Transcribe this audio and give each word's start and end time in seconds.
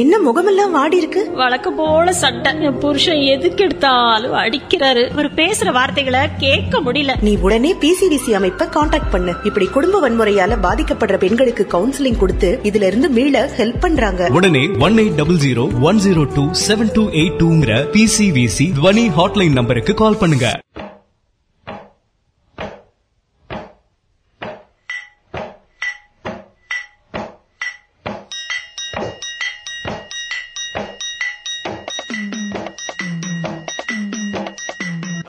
என்ன 0.00 0.18
முகமெல்லாம் 0.18 0.72
வாடி 0.72 0.96
இருக்கு 0.96 1.20
வழக்கம் 1.40 1.76
போல 1.76 2.12
சட்டை. 2.12 2.50
என் 2.62 2.78
புருஷன் 2.78 3.22
எதுக்கு 3.34 3.64
எடுத்தாலும் 3.64 4.34
அடிக்கிறாரு. 4.34 5.02
அவர் 5.12 5.28
பேசுற 5.40 5.72
வார்த்தைகளை 5.72 6.20
கேட்க 6.38 6.80
முடியல. 6.80 7.14
நீ 7.22 7.32
உடனே 7.46 7.70
பிசிடிசி 7.82 8.30
அமைப்பை 8.30 8.66
காண்டாக்ட் 8.68 9.10
பண்ணு. 9.10 9.32
இப்படி 9.44 9.66
குடும்ப 9.66 10.02
வன்முறையால 10.04 10.58
பாதிக்கப்படுற 10.66 11.16
பெண்களுக்கு 11.16 11.66
கவுன்சிலிங் 11.72 12.16
கொடுத்து 12.16 12.50
இதுல 12.62 12.86
இருந்து 12.90 13.08
மீள 13.08 13.50
ஹெல்ப் 13.58 13.80
பண்றாங்க. 13.80 14.28
உடனே 14.32 14.64
one 14.80 14.98
eight 15.02 15.18
double 15.20 15.42
zero 15.46 15.66
one 15.80 16.00
zero 16.06 16.26
two 16.34 16.44
seven 16.68 16.92
two 16.92 17.04
eight 17.20 17.38
டூங்கிற 17.42 17.72
PCVC 17.96 18.66
துவனி 18.78 19.06
ஹாட்லைன் 19.18 19.58
நம்பருக்கு 19.60 19.94
கால் 19.94 20.20
பண்ணுங்க. 20.20 20.48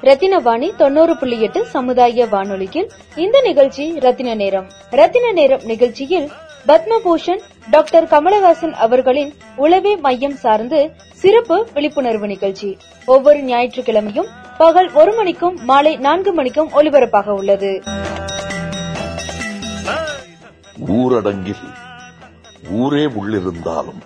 ரத்தினவாணி 0.10 0.76
தொண்ணூறு 0.76 1.18
புள்ளி 1.18 1.42
எட்டு 1.42 1.66
சமுதாய 1.66 2.26
வானொலியில் 2.26 2.92
இந்த 3.16 3.42
நிகழ்ச்சி 3.42 4.00
ரத்தின 4.00 4.34
நேரம். 4.34 4.68
ரத்தின 4.90 5.32
நேரம் 5.32 5.64
நிகழ்ச்சியில் 5.64 6.32
பத்மபூஷன் 6.68 7.42
டாக்டர் 7.70 8.08
கமலஹாசன் 8.08 8.72
அவர்களின் 8.72 9.34
உளவே 9.58 9.96
மையம் 10.00 10.36
சார்ந்து 10.36 10.80
சிறப்பு 11.16 11.68
விழிப்புணர்வு 11.74 12.28
நிகழ்ச்சி. 12.28 12.78
ஒவ்வொரு 13.06 13.42
ஞாயிற்றுக்கிழமையும் 13.44 14.30
பகல் 14.58 14.92
ஒரு 14.92 15.14
மணிக்கும் 15.14 15.58
மாலை 15.64 15.98
நான்கு 15.98 16.34
மணிக்கும் 16.34 16.72
ஒலிபரப்பாக 16.74 17.34
உள்ளது. 17.34 17.82
ஊரடங்கில் 20.88 21.66
ஊரே 22.72 23.06
உள்ளிருந்தாலும் 23.06 24.02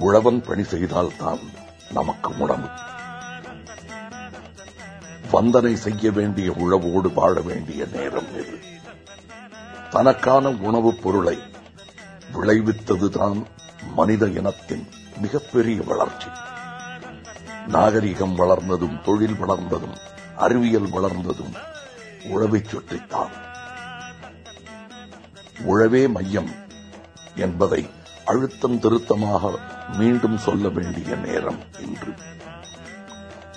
உழவன் 0.00 0.40
பணி 0.40 0.62
செய்தால்தான் 0.62 1.44
நமக்கு 1.92 2.32
உணவு. 2.38 2.68
வந்தனை 5.34 5.74
செய்ய 5.74 6.10
வேண்டிய 6.10 6.50
உழவோடு 6.50 7.12
வாழ 7.12 7.40
வேண்டிய 7.40 7.86
நேரம் 7.92 8.32
இது. 8.32 8.58
தனக்கான 9.90 10.48
உணவுப் 10.48 11.02
பொருளை 11.02 11.38
விளைவித்ததுதான் 12.32 13.44
மனித 13.94 14.26
இனத்தின் 14.26 14.88
மிகப்பெரிய 15.20 15.82
வளர்ச்சி. 15.86 16.26
நாகரிகம் 17.66 18.34
வளர்ந்ததும் 18.34 19.00
தொழில் 19.00 19.34
வளர்ந்ததும் 19.34 19.96
அறிவியல் 20.36 20.88
வளர்ந்ததும் 20.88 21.54
உழவைச் 22.24 22.68
சுற்றித்தான். 22.68 23.30
உழவே 25.68 26.08
மையம் 26.08 26.50
என்பதை 27.34 27.90
அழுத்தம் 28.24 28.78
திருத்தமாக 28.78 29.58
மீண்டும் 29.96 30.38
சொல்ல 30.38 30.68
வேண்டிய 30.68 31.14
நேரம் 31.14 31.58
இன்று. 31.80 32.12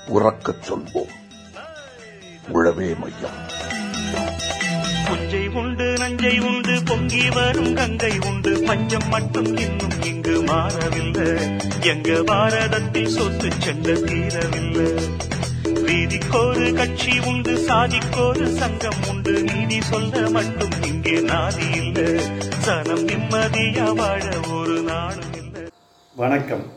உறக்கச் 0.08 0.72
சொல்வோம். 0.72 1.26
உழவே 2.54 2.96
மையம். 2.98 3.38
புஞ்சை 5.06 5.50
உண்டு 5.54 5.94
நஞ்சை 5.98 6.40
உண்டு 6.40 6.84
பொங்கி 6.86 7.30
வரும் 7.30 7.74
கங்கை 7.74 8.20
உண்டு. 8.26 8.64
பஞ்சம் 8.66 9.10
மட்டும் 9.10 9.58
இன்னும் 9.58 10.02
இங்கு 10.04 10.42
மாறவில்லை. 10.42 11.58
எங்க 11.82 12.14
பாரதத்தில் 12.14 13.08
சொத்து 13.08 13.50
செல்ல 13.60 13.92
தீரவில்லை. 13.92 15.02
வீதிக்கோரு 15.64 16.74
கட்சி 16.74 17.20
உண்டு 17.20 17.52
சாதிக்கோரு 17.52 18.48
சங்கம் 18.48 19.04
உண்டு. 19.10 19.44
நீதி 19.44 19.82
சொல்ல 19.82 20.30
மட்டும் 20.30 20.84
இங்கே 20.84 21.12
நாதி 21.12 21.76
இல்லை. 21.76 22.26
சனம் 22.66 23.08
நிம்மதியா 23.08 23.96
வாழ 23.96 24.40
ஒரு 24.54 24.82
நாளும் 24.82 25.34
இல்லை. 25.34 25.62
வணக்கம். 26.16 26.74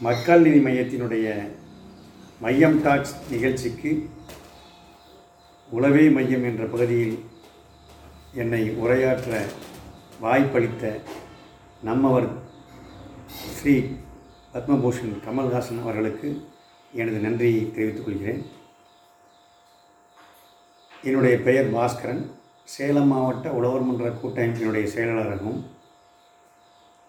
மக்கள் 0.00 0.40
நீதி 0.40 0.58
மையத்தினுடைய 0.58 1.56
மையம் 2.40 2.82
டாக்ஸ் 2.82 3.16
நிகழ்ச்சிக்கு 3.30 4.08
உளவே 5.76 6.04
மையம் 6.10 6.44
என்ற 6.44 6.64
பகுதியில் 6.64 7.16
என்னை 8.34 8.60
உரையாற்ற 8.70 9.40
வாய்ப்பளித்த 10.20 10.92
நம்மவர் 11.82 12.28
ஸ்ரீ 13.26 13.74
பத்மபூஷன் 14.54 15.12
கமல்ஹாசன் 15.26 15.82
அவர்களுக்கு 15.82 16.28
எனது 16.92 17.18
நன்றியை 17.18 17.70
தெரிவித்துக் 17.70 18.04
கொள்கிறேன். 18.04 18.42
என்னுடைய 21.02 21.36
பெயர் 21.40 21.72
பாஸ்கரன். 21.72 22.22
சேலம் 22.64 23.10
மாவட்ட 23.12 23.48
உழவர் 23.50 23.86
மன்ற 23.88 24.08
கூட்டமைப்பினுடைய 24.08 24.84
செயலாளராகவும் 24.84 25.62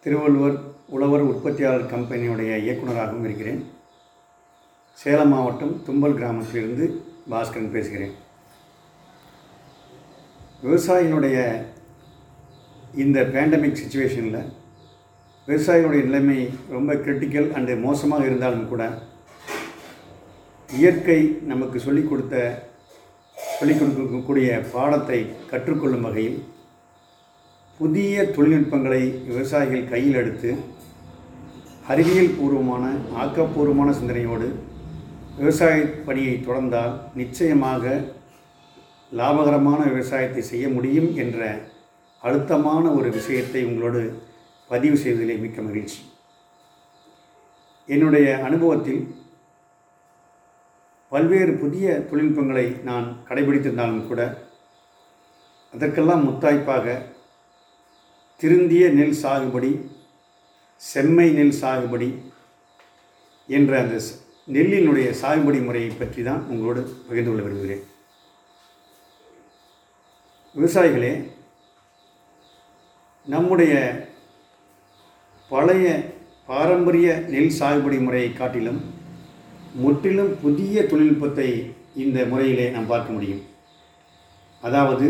திருவள்ளுவர் 0.04 0.58
உழவர் 0.88 1.28
உற்பத்தியாளர் 1.32 1.92
கம்பெனியுடைய 1.94 2.52
இயக்குநராகவும் 2.66 3.24
இருக்கிறேன். 3.24 3.62
சேலம் 4.94 5.30
மாவட்டம் 5.30 5.78
தும்பல் 5.86 6.18
கிராமத்திலிருந்து 6.20 6.88
பாஸ்கரன் 7.30 7.76
பேசுகிறேன். 7.78 8.28
விவசாயினுடைய 10.64 11.38
இந்த 12.94 13.20
பேண்டமிக் 13.26 13.78
சுச்சுவேஷனில் 13.78 14.42
விவசாயிகளுடைய 15.48 16.02
நிலைமை 16.04 16.40
ரொம்ப 16.70 16.90
கிரிட்டிக்கல் 16.96 17.48
அண்டு 17.52 17.76
மோசமாக 17.80 18.26
இருந்தாலும் 18.26 18.68
கூட 18.68 18.84
இயற்கை 20.70 21.20
நமக்கு 21.44 21.78
சொல்லிக் 21.80 22.10
கொடுத்த 22.10 22.36
சொல்லிக் 23.54 23.80
கொடுக்கக்கூடிய 23.80 24.50
பாடத்தை 24.74 25.20
கற்றுக்கொள்ளும் 25.50 26.02
வகையில் 26.02 26.40
புதிய 27.80 28.24
தொழில்நுட்பங்களை 28.30 29.02
விவசாயிகள் 29.26 29.90
கையில் 29.90 30.16
எடுத்து 30.16 30.52
அறிவியல் 31.88 32.36
பூர்வமான 32.38 32.86
ஆக்கப்பூர்வமான 33.18 33.92
சிந்தனையோடு 33.92 34.48
விவசாய 35.38 35.76
பணியை 36.06 36.36
தொடர்ந்தால் 36.40 36.96
நிச்சயமாக 37.16 37.84
லாபகரமான 39.12 39.80
விவசாயத்தை 39.92 40.42
செய்ய 40.50 40.66
முடியும் 40.70 41.10
என்ற 41.16 41.40
அழுத்தமான 42.22 42.86
ஒரு 42.92 43.10
விஷயத்தை 43.10 43.62
உங்களோடு 43.66 44.02
பதிவு 44.70 44.98
செய்வதிலே 45.04 45.36
மிக்க 45.38 45.60
மகிழ்ச்சி. 45.62 46.00
என்னுடைய 47.90 48.28
அனுபவத்தில் 48.48 49.02
பல்வேறு 51.12 51.54
புதிய 51.54 51.86
தொழில்நுட்பங்களை 52.10 52.66
நான் 52.90 53.08
கடைபிடித்திருந்தாலும் 53.30 54.08
கூட 54.08 54.22
அதற்கெல்லாம் 55.74 56.26
முத்தாய்ப்பாக 56.28 56.98
திருந்திய 58.42 58.86
நெல் 58.98 59.18
சாகுபடி 59.24 59.72
செம்மை 60.82 61.28
நெல் 61.32 61.58
சாகுபடி 61.62 62.10
என்ற 63.50 63.72
அந்த 63.82 63.96
நெல்லினுடைய 64.48 65.10
சாகுபடி 65.22 65.60
முறையை 65.66 65.92
பற்றி 65.94 66.22
தான் 66.24 66.44
உங்களோடு 66.52 66.82
பகிர்ந்து 67.08 67.30
கொள்ள 67.32 67.44
விரும்புகிறேன். 67.46 67.84
விவசாயிகளே 70.56 71.12
நம்முடைய 73.28 73.74
பழைய 75.52 75.86
பாரம்பரிய 76.48 77.08
நெல் 77.34 77.54
சாகுபடி 77.60 77.98
முறையை 78.06 78.32
காட்டிலும் 78.34 78.80
முற்றிலும் 79.84 80.32
புதிய 80.44 80.84
தொழில்நுட்பத்தை 80.92 81.50
இந்த 82.04 82.20
முறையிலே 82.32 82.66
நாம் 82.76 82.92
பார்க்க 82.94 83.16
முடியும். 83.16 83.44
அதாவது 84.64 85.08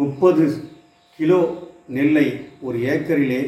முப்பது 0.00 0.44
கிலோ 1.18 1.40
நெல்லை 1.96 2.26
ஒரு 2.66 2.78
ஏக்கரிலே 2.92 3.42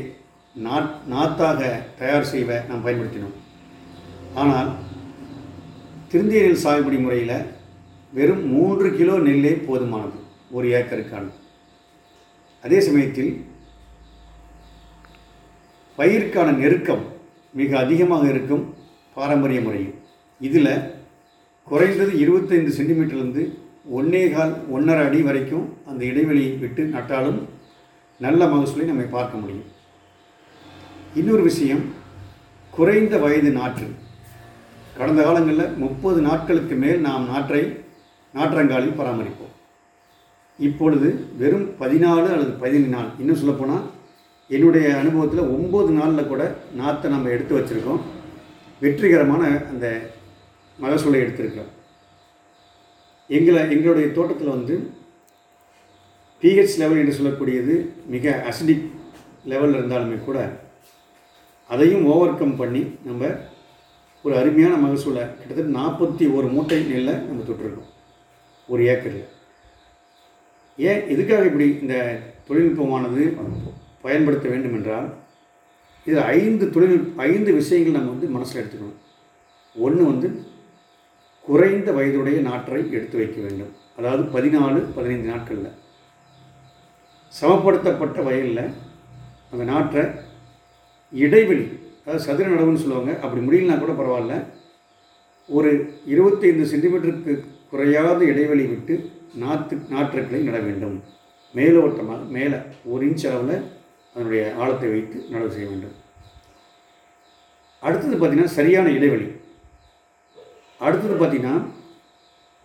நாட் 0.67 0.93
நாத்தாக 1.13 1.61
தயார் 2.01 2.31
செய்வ 2.33 2.51
நாம் 2.69 2.85
பயன்படுத்தினோம். 2.85 3.39
ஆனால் 4.43 4.71
திருந்திய 6.13 6.43
நெல் 6.47 6.65
சாகுபடி 6.67 7.01
முறையில் 7.05 7.39
வெறும் 8.13 8.45
மூன்று 8.53 8.89
கிலோ 8.99 9.17
நெல்லே 9.29 9.55
போதுமானது. 9.69 10.19
ஒரு 10.57 10.67
ஏக்கருக்கான 10.79 11.27
அதே 12.65 12.79
சமயத்தில் 12.87 13.33
பயிருக்கான 15.99 16.53
நெருக்கம் 16.61 17.05
மிக 17.59 17.71
அதிகமாக 17.85 18.25
இருக்கும் 18.33 18.65
பாரம்பரிய 19.17 19.61
முறையில். 19.67 19.95
இதில் 20.47 20.73
குறைந்தது 21.71 22.13
இருபத்தைந்து 22.23 22.71
சென்டிமீட்டர்லேருந்து 22.79 23.45
ஒன்றே 23.97 24.23
கால் 24.35 24.55
ஒன்றரை 24.77 25.03
அடி 25.07 25.21
வரைக்கும் 25.29 25.67
அந்த 25.91 26.01
இடைவெளியை 26.11 26.53
விட்டு 26.63 26.83
நட்டாலும் 26.95 27.41
நல்ல 28.25 28.41
மகசூலை 28.53 28.87
நம்ம 28.91 29.07
பார்க்க 29.17 29.43
முடியும். 29.43 29.69
இன்னொரு 31.21 31.43
விஷயம் 31.51 31.85
குறைந்த 32.77 33.17
வயது 33.25 33.51
நாற்று. 33.59 33.89
கடந்த 34.99 35.21
காலங்களில் 35.23 35.77
முப்பது 35.85 36.21
நாட்களுக்கு 36.29 36.75
மேல் 36.83 37.05
நாம் 37.09 37.31
நாற்றை 37.33 37.63
நாற்றங்காலில் 38.37 38.99
பராமரிப்போம். 39.01 39.55
இப்பொழுது 40.59 41.27
வெறும் 41.39 41.67
பதினாலு 41.81 42.27
அல்லது 42.35 42.51
பதினைந்து 42.51 42.89
நாள். 42.89 43.09
இன்னும் 43.19 43.37
சொல்லப்போனால் 43.37 43.91
என்னுடைய 44.49 44.97
அனுபவத்தில் 44.97 45.49
ஒம்பது 45.57 45.89
நாளில் 45.89 46.27
கூட 46.27 46.55
நாற்றை 46.75 47.13
நம்ம 47.13 47.29
எடுத்து 47.29 47.59
வச்சுருக்கோம். 47.59 48.01
வெற்றிகரமான 48.81 49.45
அந்த 49.47 50.11
மகசூலை 50.83 51.19
எடுத்திருக்கிறோம். 51.25 51.73
எங்களை 53.29 53.71
எங்களுடைய 53.71 54.13
தோட்டத்தில் 54.13 54.55
வந்து 54.57 54.91
பிஹெச் 56.41 56.79
லெவல் 56.79 56.99
என்று 56.99 57.19
சொல்லக்கூடியது 57.19 57.89
மிக 58.07 58.45
அசிடிக் 58.49 58.87
லெவலில் 59.49 59.79
இருந்தாலுமே 59.79 60.25
கூட 60.25 60.63
அதையும் 61.69 62.07
ஓவர் 62.07 62.39
கம் 62.39 62.57
பண்ணி 62.57 62.83
நம்ம 63.05 63.27
ஒரு 64.23 64.37
அருமையான 64.37 64.75
மகசூலை 64.87 65.25
கிட்டத்தட்ட 65.39 65.79
நாற்பத்தி 65.79 66.35
ஒரு 66.35 66.47
மூட்டை 66.47 66.83
நெல்லை 66.83 67.15
நம்ம 67.15 67.43
தொட்டிருக்கோம். 67.43 67.91
ஒரு 68.69 68.85
ஏக்கரில். 68.85 69.25
ஏன் 70.77 71.03
எதுக்காக 71.09 71.45
இப்படி 71.45 71.67
இந்த 71.83 71.97
தொழில்நுட்பமானது 72.49 73.23
பயன்படுத்த 74.05 74.47
வேண்டும் 74.49 74.75
என்றால் 74.75 75.07
இது 76.07 76.19
ஐந்து 76.21 76.65
தொழில் 76.71 76.99
ஐந்து 77.17 77.51
விஷயங்கள் 77.53 77.97
நம்ம 77.97 78.13
வந்து 78.15 78.27
மனசில் 78.27 78.61
எடுத்துக்கணும். 78.63 78.99
ஒன்று 79.77 80.03
வந்து 80.05 80.29
குறைந்த 81.47 81.89
வயதுடைய 81.93 82.39
நாற்றை 82.41 82.81
எடுத்து 82.97 83.17
வைக்க 83.21 83.39
வேண்டும். 83.41 83.73
அதாவது 83.99 84.23
பதினாலு 84.35 84.79
பதினைந்து 84.97 85.31
நாட்களில். 85.31 85.71
சமப்படுத்தப்பட்ட 87.41 88.19
வயலில் 88.29 88.67
அந்த 89.53 89.65
நாற்றை 89.73 90.05
இடைவெளி 91.13 91.67
அதாவது 92.01 92.25
சதுர 92.27 92.47
நடவுன்னு 92.49 92.83
சொல்லுவாங்க 92.83 93.13
அப்படி 93.21 93.41
முடியலனா 93.47 93.77
கூட 93.79 93.93
பரவாயில்ல. 93.93 94.35
ஒரு 95.49 95.71
இருபத்தைந்து 96.13 96.71
சென்டிமீட்டருக்கு 96.73 97.35
குறையாத 97.71 98.19
இடைவெளி 98.25 98.65
விட்டு 98.73 98.95
நாற்று 99.43 99.77
நாற்றுக்களை 99.95 100.41
நட 100.49 100.59
வேண்டும். 100.69 100.97
மேலோட்டமாக 101.55 102.23
மேலே 102.37 102.59
ஒரு 102.93 103.03
இன்ச் 103.09 103.27
அளவில் 103.31 103.57
அதனுடைய 104.15 104.43
ஆழத்தை 104.63 104.89
வைத்து 104.95 105.19
நடவு 105.33 105.55
செய்ய 105.55 105.69
வேண்டும். 105.71 105.95
அடுத்தது 107.83 108.17
பார்த்திங்கன்னா 108.17 108.57
சரியான 108.59 108.91
இடைவெளி. 108.99 109.29
அடுத்தது 110.87 111.15
பார்த்திங்கன்னா 111.21 111.57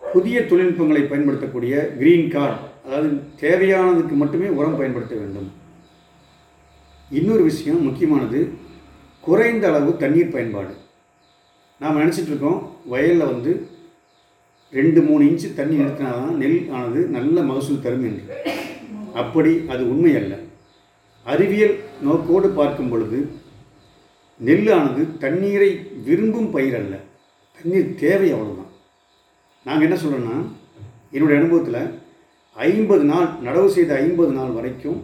புதிய 0.00 0.36
தொழில்நுட்பங்களை 0.50 1.02
பயன்படுத்தக்கூடிய 1.10 1.74
கிரீன் 1.98 2.30
கார்டு 2.34 2.58
அதாவது 2.86 3.08
தேவையானதுக்கு 3.42 4.14
மட்டுமே 4.22 4.48
உரம் 4.58 4.78
பயன்படுத்த 4.80 5.14
வேண்டும். 5.22 5.48
இன்னொரு 7.10 7.42
விஷயம் 7.50 7.82
முக்கியமானது 7.88 8.40
குறைந்த 9.26 9.64
அளவு 9.70 9.90
தண்ணீர் 10.02 10.34
பயன்பாடு. 10.34 10.72
நாம் 11.80 12.00
நினச்சிட்ருக்கோம் 12.00 12.60
வயலில் 12.92 13.30
வந்து 13.32 13.52
ரெண்டு 14.72 15.00
மூணு 15.02 15.22
இன்ச்சு 15.28 15.48
தண்ணி 15.54 15.76
நிறுத்தினால்தான் 15.80 16.36
நெல் 16.36 16.58
ஆனது 16.70 17.00
நல்ல 17.08 17.42
மகசூல் 17.42 17.84
தரும் 17.84 18.04
என்று. 18.04 18.24
அப்படி 19.14 19.52
அது 19.68 19.82
உண்மை 19.88 20.12
அல்ல 20.16 20.34
அறிவியல் 21.26 21.74
நோக்கோடு 22.02 22.48
பார்க்கும் 22.48 22.90
பொழுது 22.90 23.18
நெல்லானது 24.40 25.02
தண்ணீரை 25.18 25.70
விரும்பும் 26.06 26.50
பயிர் 26.50 26.74
அல்ல 26.74 26.94
தண்ணீர் 27.58 27.90
தேவை 27.94 28.28
அவ்வளோதான் 28.32 28.70
நாங்கள் 29.66 29.86
என்ன 29.88 29.98
சொல்கிறோன்னா 30.00 30.36
என்னுடைய 31.12 31.40
அனுபவத்தில் 31.40 31.82
ஐம்பது 32.56 33.04
நாள் 33.04 33.28
நடவு 33.42 33.68
செய்த 33.68 33.92
ஐம்பது 33.94 34.32
நாள் 34.32 34.52
வரைக்கும் 34.52 35.00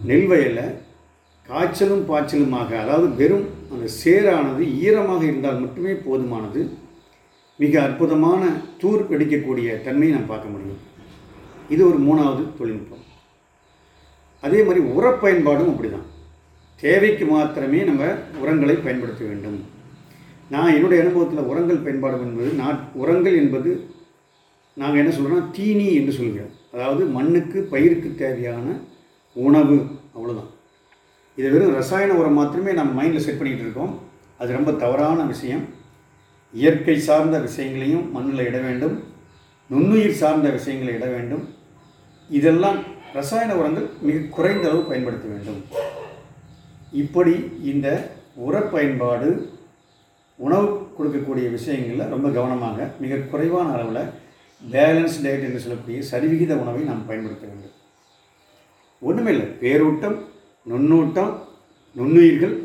நெல் 0.00 0.26
வயலில் 0.26 0.76
காய்ச்சலும் 1.48 2.04
பாய்ச்சலுமாக 2.08 2.70
அதாவது 2.78 3.08
வெறும் 3.14 3.46
அந்த 3.72 3.86
சேரானது 4.02 4.62
ஈரமாக 4.80 5.22
இருந்தால் 5.24 5.60
மட்டுமே 5.60 5.92
போதுமானது. 6.04 6.60
மிக 7.62 7.74
அற்புதமான 7.86 8.42
தூர் 8.80 9.02
வெடிக்கக்கூடிய 9.10 9.68
தன்மையை 9.86 10.12
நாம் 10.14 10.30
பார்க்க 10.32 10.52
முடியும். 10.52 10.80
இது 11.74 11.82
ஒரு 11.90 11.98
மூணாவது 12.06 12.42
தொழில்நுட்பம். 12.58 13.04
அதே 14.46 14.60
மாதிரி 14.66 14.80
உர 14.94 15.06
பயன்பாடும் 15.22 15.70
அப்படி 15.72 15.88
தான் 15.90 16.08
தேவைக்கு 16.82 17.24
மாத்திரமே 17.32 17.80
நம்ம 17.88 18.04
உரங்களை 18.42 18.76
பயன்படுத்த 18.84 19.22
வேண்டும். 19.30 19.58
நான் 20.54 20.74
என்னுடைய 20.76 21.00
அனுபவத்தில் 21.02 21.48
உரங்கள் 21.50 21.84
பயன்பாடு 21.86 22.24
என்பது 22.28 22.52
நான் 22.62 22.78
உரங்கள் 23.02 23.36
என்பது 23.42 23.72
நாங்கள் 24.80 25.00
என்ன 25.02 25.12
சொல்கிறோம்னா 25.16 25.50
தீனி 25.56 25.86
என்று 25.98 26.12
சொல்கிறோம் 26.18 26.54
அதாவது 26.74 27.02
மண்ணுக்கு 27.16 27.58
பயிருக்கு 27.72 28.10
தேவையான 28.22 28.66
உணவு 29.46 29.78
அவ்வளோதான் 30.16 30.50
இது 31.38 31.48
வெறும் 31.52 31.76
ரசாயன 31.80 32.16
உரம் 32.20 32.38
மாத்திரமே 32.38 32.72
நம்ம 32.78 32.94
மைண்டில் 32.98 33.24
செட் 33.26 33.38
பண்ணிகிட்டு 33.40 33.64
இருக்கோம். 33.66 33.92
அது 34.40 34.56
ரொம்ப 34.58 34.72
தவறான 34.82 35.26
விஷயம். 35.34 35.62
இயற்கை 36.52 36.98
சார்ந்த 36.98 37.38
விஷயங்களையும் 37.38 38.12
மண்ணில் 38.12 38.46
இட 38.46 38.58
வேண்டும் 38.58 39.02
நுண்ணுயிர் 39.68 40.12
சார்ந்த 40.12 40.50
விஷயங்களை 40.50 40.94
இட 40.94 41.06
வேண்டும். 41.06 41.48
இதெல்லாம் 42.30 42.82
ரசாயன 43.12 43.56
உரங்கள் 43.56 43.88
மிக 44.00 44.18
குறைந்த 44.18 44.70
அளவு 44.70 44.84
பயன்படுத்த 44.84 45.28
வேண்டும். 45.28 45.64
இப்படி 46.92 47.52
இந்த 47.62 48.10
உர 48.34 48.60
பயன்பாடு 48.60 49.50
உணவு 50.36 50.88
கொடுக்கக்கூடிய 50.98 51.50
விஷயங்களில் 51.50 52.10
ரொம்ப 52.10 52.28
கவனமாக 52.28 52.90
மிக 53.00 53.16
குறைவான 53.16 53.72
அளவில் 53.72 54.10
பேலன்ஸ் 54.70 55.22
டயட் 55.22 55.42
என்று 55.42 55.58
சொல்லக்கூடிய 55.58 56.02
சரிவிகித 56.10 56.54
உணவை 56.56 56.82
நாம் 56.82 57.06
பயன்படுத்த 57.06 57.46
வேண்டும். 57.46 57.78
ஒன்றுமில்லை 59.00 59.46
பேரூட்டம் 59.60 60.16
நுண்ணூட்டம் 60.70 61.38
நுண்ணுயிர்கள் 61.98 62.56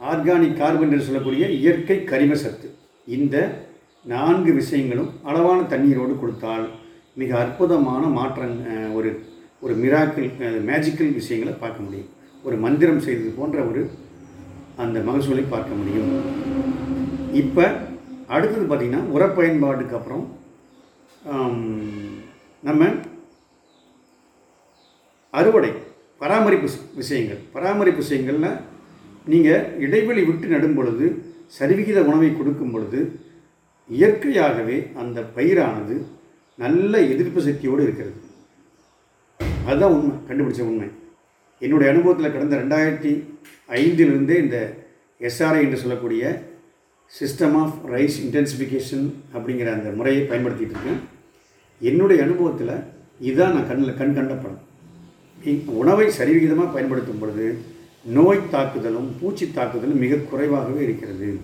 ஆர்கானிக் 0.00 0.56
கார்பன் 0.56 0.90
என்று 0.90 1.04
சொல்லக்கூடிய 1.04 1.50
இயற்கை 1.50 1.96
கரிம 1.96 2.32
சத்து. 2.32 2.76
இந்த 3.16 3.36
நான்கு 4.12 4.50
விஷயங்களும் 4.60 5.10
அளவான 5.28 5.60
தண்ணீரோடு 5.72 6.14
கொடுத்தால் 6.20 6.66
மிக 7.20 7.30
அற்புதமான 7.42 8.02
மாற்றம் 8.18 8.54
ஒரு 8.96 9.10
ஒரு 9.64 9.74
மிராக்கிள் 9.82 10.28
மேஜிக்கல் 10.68 11.16
விஷயங்களை 11.18 11.54
பார்க்க 11.62 11.86
முடியும். 11.86 12.10
ஒரு 12.46 12.56
மந்திரம் 12.64 13.04
செய்தது 13.06 13.30
போன்ற 13.38 13.58
ஒரு 13.70 13.80
அந்த 14.82 14.98
மகசூலை 15.08 15.44
பார்க்க 15.54 15.78
முடியும். 15.78 16.10
இப்போ 17.42 17.64
அடுத்தது 18.34 18.64
பார்த்திங்கன்னா 18.66 19.02
உரப்பயன்பாட்டுக்கு 19.14 19.98
அப்புறம் 19.98 20.24
நம்ம 22.62 22.90
அறுவடை 25.32 25.72
பராமரிப்பு 26.22 26.68
விஷயங்கள். 27.00 27.40
பராமரிப்பு 27.54 28.02
விஷயங்களில் 28.04 28.60
நீங்கள் 29.32 29.66
இடைவெளி 29.84 30.22
விட்டு 30.28 30.46
நடும் 30.52 30.76
பொழுது 30.78 31.06
சரிவிகித 31.56 31.98
உணவை 32.08 32.30
கொடுக்கும் 32.36 32.72
பொழுது 32.72 33.00
இயற்கையாகவே 33.98 34.78
அந்த 35.02 35.18
பயிரானது 35.36 35.96
நல்ல 36.62 37.00
எதிர்ப்பு 37.12 37.40
சக்தியோடு 37.42 37.82
இருக்கிறது. 37.82 38.18
அதுதான் 39.68 39.94
உண்மை 39.96 40.16
கண்டுபிடிச்ச 40.28 40.60
உண்மை. 40.70 40.88
என்னுடைய 41.64 41.92
அனுபவத்தில் 41.92 42.34
கடந்த 42.34 42.56
ரெண்டாயிரத்தி 42.62 43.12
ஐந்திலிருந்தே 43.80 44.36
இந்த 44.44 44.58
எஸ்ஆர்ஐ 45.20 45.62
என்று 45.66 45.82
சொல்லக்கூடிய 45.82 46.22
சிஸ்டம் 47.20 47.56
ஆஃப் 47.62 47.76
ரைஸ் 47.94 48.18
இன்டென்சிஃபிகேஷன் 48.24 49.06
அப்படிங்கிற 49.36 49.68
அந்த 49.72 49.90
முறையை 49.98 50.22
பயன்படுத்திகிட்டு 50.28 50.74
இருக்கேன். 50.76 51.00
என்னுடைய 51.80 52.22
அனுபவத்தில் 52.26 52.74
இதுதான் 53.28 53.54
நான் 53.54 53.68
கண்ணில் 53.68 53.98
கண் 54.00 54.14
கண்ட 54.14 54.34
படம். 54.34 54.62
உணவை 55.80 56.06
சரிவிகிதமாக 56.18 56.72
பயன்படுத்தும் 56.72 57.18
பொழுது 57.18 57.46
நோய் 58.04 58.50
தாக்குதலும் 58.50 59.16
பூச்சி 59.20 59.50
தாக்குதலும் 59.50 59.98
மிக 59.98 60.16
குறைவாகவே 60.16 60.82
இருக்கிறது. 60.82 61.40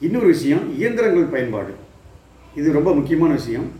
இன்னொரு 0.00 0.26
விஷயம் 0.26 0.76
இயந்திரங்கள் 0.76 1.24
பயன்பாடு. 1.24 1.74
இது 2.54 2.72
ரொம்ப 2.72 2.94
முக்கியமான 2.94 3.32
விஷயம். 3.32 3.70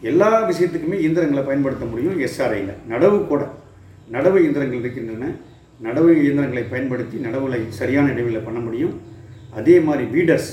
எல்லா 0.00 0.50
விஷயத்துக்குமே 0.50 0.94
இயந்திரங்களை 0.94 1.44
பயன்படுத்த 1.44 1.84
முடியும் 1.84 2.20
எஸ்ஆர்ஐயில் 2.20 2.72
நடவு 2.88 3.26
கூட. 3.26 3.50
நடவு 4.12 4.38
இயந்திரங்கள் 4.40 4.78
இருக்கின்றன. 4.78 5.30
நடவு 5.82 6.22
இயந்திரங்களை 6.22 6.62
பயன்படுத்தி 6.62 7.18
நடவுகளை 7.18 7.68
சரியான 7.68 8.10
இடைவெளியில் 8.10 8.44
பண்ண 8.44 8.60
முடியும். 8.60 9.00
அதே 9.50 9.80
மாதிரி 9.80 10.04
வீடர்ஸ் 10.04 10.50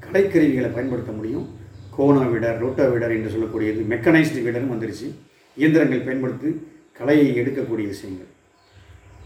கலைக்கருவிகளை 0.00 0.72
பயன்படுத்த 0.72 1.12
முடியும். 1.12 1.48
கோனா 1.96 2.22
வீடர் 2.26 2.60
ரோட்டா 2.60 2.88
வீடர் 2.88 3.10
என்று 3.10 3.30
சொல்லக்கூடியது 3.30 3.82
மெக்கனைஸ்டு 3.94 4.42
வீடரும் 4.42 4.72
வந்துருச்சு. 4.74 5.14
இயந்திரங்கள் 5.56 6.00
பயன்படுத்தி 6.00 6.68
களையை 6.92 7.36
எடுக்கக்கூடிய 7.40 7.86
விஷயங்கள். 7.86 8.26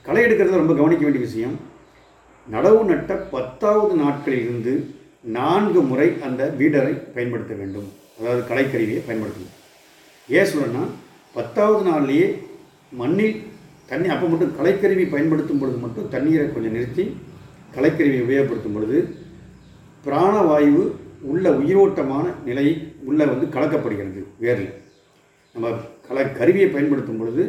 களை 0.08 0.20
எடுக்கிறது 0.24 0.60
ரொம்ப 0.60 0.74
கவனிக்க 0.74 1.02
வேண்டிய 1.06 1.22
விஷயம் 1.24 1.56
நடவு 2.52 2.78
நட்ட 2.90 3.14
பத்தாவது 3.32 3.94
நாட்களில் 4.02 4.44
இருந்து 4.44 4.72
நான்கு 5.36 5.80
முறை 5.88 6.06
அந்த 6.26 6.42
வீடரை 6.58 6.92
பயன்படுத்த 7.16 7.54
வேண்டும். 7.54 7.88
அதாவது 8.18 8.42
கலைக்கருவியை 8.50 9.00
பயன்படுத்தணும். 9.08 9.54
ஏன் 10.28 10.48
சொல்கிறேன்னா 10.50 10.84
பத்தாவது 11.34 11.82
நாள்லேயே 11.90 12.28
மண்ணில் 13.00 13.36
தண்ணி 13.90 14.08
அப்போ 14.14 14.28
மட்டும் 14.28 14.54
கலைக்கருவி 14.60 15.04
பயன்படுத்தும் 15.14 15.60
பொழுது 15.62 15.78
மட்டும் 15.84 16.08
தண்ணீரை 16.14 16.46
கொஞ்சம் 16.54 16.76
நிறுத்தி 16.76 17.04
கலைக்கருவியை 17.76 18.22
உபயோகப்படுத்தும் 18.26 18.76
பொழுது 18.78 18.98
பிராணவாயு 20.06 20.80
உள்ள 21.32 21.50
உயிரோட்டமான 21.60 22.26
நிலை 22.48 22.66
உள்ளே 23.10 23.24
வந்து 23.32 23.46
கலக்கப்படுகிறது 23.58 24.22
வேரில். 24.44 24.72
நம்ம 25.54 25.74
கல 26.08 26.26
கருவியை 26.40 26.70
பயன்படுத்தும் 26.70 27.20
பொழுது 27.20 27.44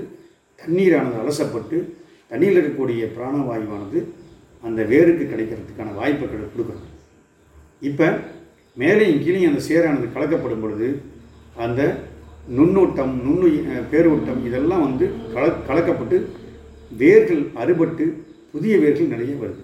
தண்ணீரானது 0.62 1.18
அலசப்பட்டு 1.24 1.80
தண்ணியில் 2.32 2.60
இருக்கக்கூடிய 2.60 3.06
பிராணவாயுவானது 3.16 4.00
அந்த 4.64 4.82
வேருக்கு 4.84 5.26
கிடைக்கிறதுக்கான 5.26 5.94
வாய்ப்புகளை 5.94 6.48
கொடுக்குறோம் 6.48 6.88
இப்போ 7.82 8.08
மேலேயும் 8.78 9.24
கீழே 9.24 9.46
அந்த 9.46 9.62
சேரானது 9.70 10.08
கலக்கப்படும் 10.14 10.60
பொழுது 10.60 10.88
அந்த 11.56 11.82
நுண்ணூட்டம் 12.50 13.14
நுண்ணுயி 13.24 13.60
பேரூட்டம் 13.92 14.46
இதெல்லாம் 14.46 14.82
வந்து 14.82 15.06
கல 15.34 15.46
கலக்கப்பட்டு 15.68 16.18
வேர்கள் 16.92 17.44
அறுபட்டு 17.56 18.06
புதிய 18.52 18.78
வேர்கள் 18.78 19.08
நிறைய 19.08 19.34
வருது. 19.36 19.64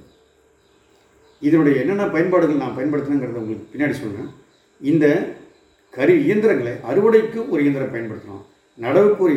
இதனுடைய 1.42 1.76
என்னென்ன 1.82 2.06
பயன்பாடுகள் 2.08 2.58
நான் 2.58 2.76
பயன்படுத்தினங்கிறத 2.76 3.42
உங்களுக்கு 3.42 3.72
பின்னாடி 3.72 3.94
சொல்கிறேன் 3.94 4.30
இந்த 4.82 5.06
கரு 5.94 6.14
இயந்திரங்களை 6.26 6.74
அறுவடைக்கு 6.84 7.40
ஒரு 7.50 7.64
இயந்திரம் 7.64 7.94
பயன்படுத்துகிறோம் 7.94 8.46
நடவுக்கு 8.78 9.24
ஒரு 9.24 9.34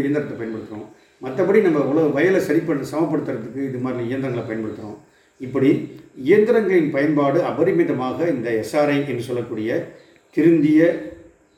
இயந்திரத்தை 0.00 0.36
பயன்படுத்துகிறோம் 0.36 0.88
மற்றபடி 1.22 1.60
நம்ம 1.60 1.84
உலக 1.84 2.06
வயலை 2.08 2.40
சரி 2.40 2.60
பண்ண 2.60 2.88
சமப்படுத்துறதுக்கு 2.92 3.60
இது 3.68 3.78
மாதிரி 3.78 4.02
இயந்திரங்களை 4.06 4.44
பயன்படுத்துகிறோம் 4.46 4.98
இப்படி 5.40 5.70
இயந்திரங்களின் 6.24 6.90
பயன்பாடு 6.90 7.38
அபரிமிதமாக 7.42 8.28
இந்த 8.28 8.48
எஸ்ஆர்ஐ 8.62 8.98
என்று 9.10 9.22
சொல்லக்கூடிய 9.22 9.70
திருந்திய 10.36 10.80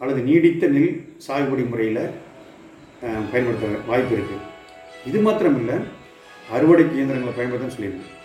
அல்லது 0.01 0.21
நீடித்த 0.23 0.67
நெல் 0.69 0.93
சாகுபடி 1.19 1.65
முறையில் 1.65 2.03
பயன்படுத்த 3.33 3.67
வாய்ப்பு 3.87 4.15
இருக்குது 4.17 4.47
இது 5.07 5.19
மாத்திரமில்லை 5.21 5.77
அறுவடைக்கு 6.49 6.97
இயந்திரங்களை 6.99 7.33
பயன்படுத்தணும்னு 7.37 7.77
சொல்லியிருந்தேன். 7.77 8.17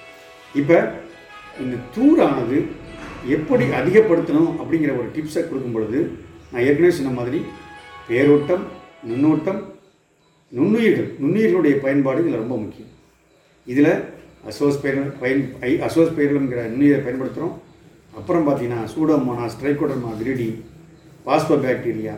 இப்போ 0.56 0.78
இந்த 1.60 1.76
தூரானது 1.96 2.58
எப்படி 3.28 3.66
அதிகப்படுத்தணும் 3.80 4.52
அப்படிங்கிற 4.60 4.92
ஒரு 4.98 5.08
டிப்ஸை 5.16 5.44
கொடுக்கும் 5.44 5.72
பொழுது 5.72 6.00
நான் 6.52 6.66
ஏற்கனவே 6.66 6.94
சொன்ன 6.98 7.14
மாதிரி 7.20 7.40
பேரோட்டம் 8.10 8.64
நுண்ணோட்டம் 9.04 9.62
நுண்ணுயிர்கள் 10.52 11.10
நுண்ணுயிர்களுடைய 11.22 11.76
பயன்பாடு 11.86 12.22
இதில் 12.24 12.42
ரொம்ப 12.44 12.56
முக்கியம். 12.58 12.92
இதில் 13.68 13.92
அசோஸ் 14.50 14.82
பயிர்கள் 14.82 15.12
பயன் 15.22 15.44
ஐ 15.70 15.72
அசோஸ் 15.88 16.16
பயிர்களுங்கிற 16.18 16.64
நுண்ணுயிரை 16.72 17.00
பயன்படுத்துகிறோம் 17.06 17.56
அப்புறம் 18.14 18.46
பார்த்தீங்கன்னா 18.48 18.82
சூடோமோனா 18.94 19.46
ஸ்ட்ரைகோடர்மா 19.54 20.12
கிரிடி 20.20 20.50
பாஸ்போ 21.26 21.56
பாக்டீரியா 21.64 22.16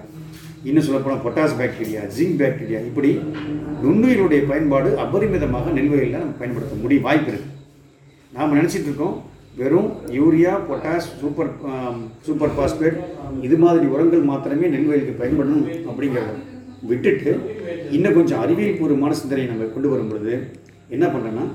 இன்னும் 0.67 0.85
சொல்லப்போனால் 0.87 1.23
பொட்டாஸ் 1.25 1.57
பாக்டீரியா 1.59 2.01
ஜிங்க் 2.15 2.39
பாக்டீரியா 2.41 2.79
இப்படி 2.89 3.11
நுண்ணுயிருடைய 3.83 4.41
பயன்பாடு 4.51 4.89
அபரிமிதமாக 5.05 5.73
நெல்வயலில் 5.77 6.21
நம்ம 6.23 6.37
பயன்படுத்த 6.41 6.81
முடியும் 6.83 7.07
வாய்ப்பு 7.07 7.31
இருக்குது 7.31 7.55
நாம் 8.33 8.57
நினச்சிட்டு 8.57 8.89
இருக்கோம் 8.89 9.15
வெறும் 9.59 9.89
urea 10.17 10.53
potash 10.67 11.07
super 11.21 11.51
super 12.25 12.55
phosphate 12.59 12.97
இது 13.47 13.57
மாதிரி 13.63 13.85
உரங்கள் 13.95 14.29
மாத்திரமே 14.31 14.67
நெல்வயலுக்கு 14.75 15.15
பயன்படணும் 15.21 15.65
அப்படிங்கிறது. 15.89 16.35
விட்டுட்டு 16.89 17.31
இன்னும் 17.91 18.17
கொஞ்சம் 18.17 18.41
அறிவியல் 18.43 18.79
பூர்வமான 18.79 19.13
சிந்தனையை 19.13 19.47
நம்ம 19.49 19.69
கொண்டு 19.75 19.89
வரும் 19.89 20.09
பொழுது 20.09 20.33
என்ன 20.95 21.05
பண்ணுறோன்னா 21.07 21.45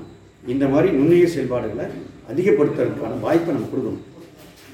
இந்த 0.53 0.65
மாதிரி 0.67 0.89
நுண்ணுயிர் 0.97 1.33
செயல்பாடுகளை 1.35 1.85
அதிகப்படுத்துவதற்கான 2.31 3.19
வாய்ப்பை 3.19 3.53
நம்ம 3.55 3.69
கொடுக்கணும். 3.71 4.01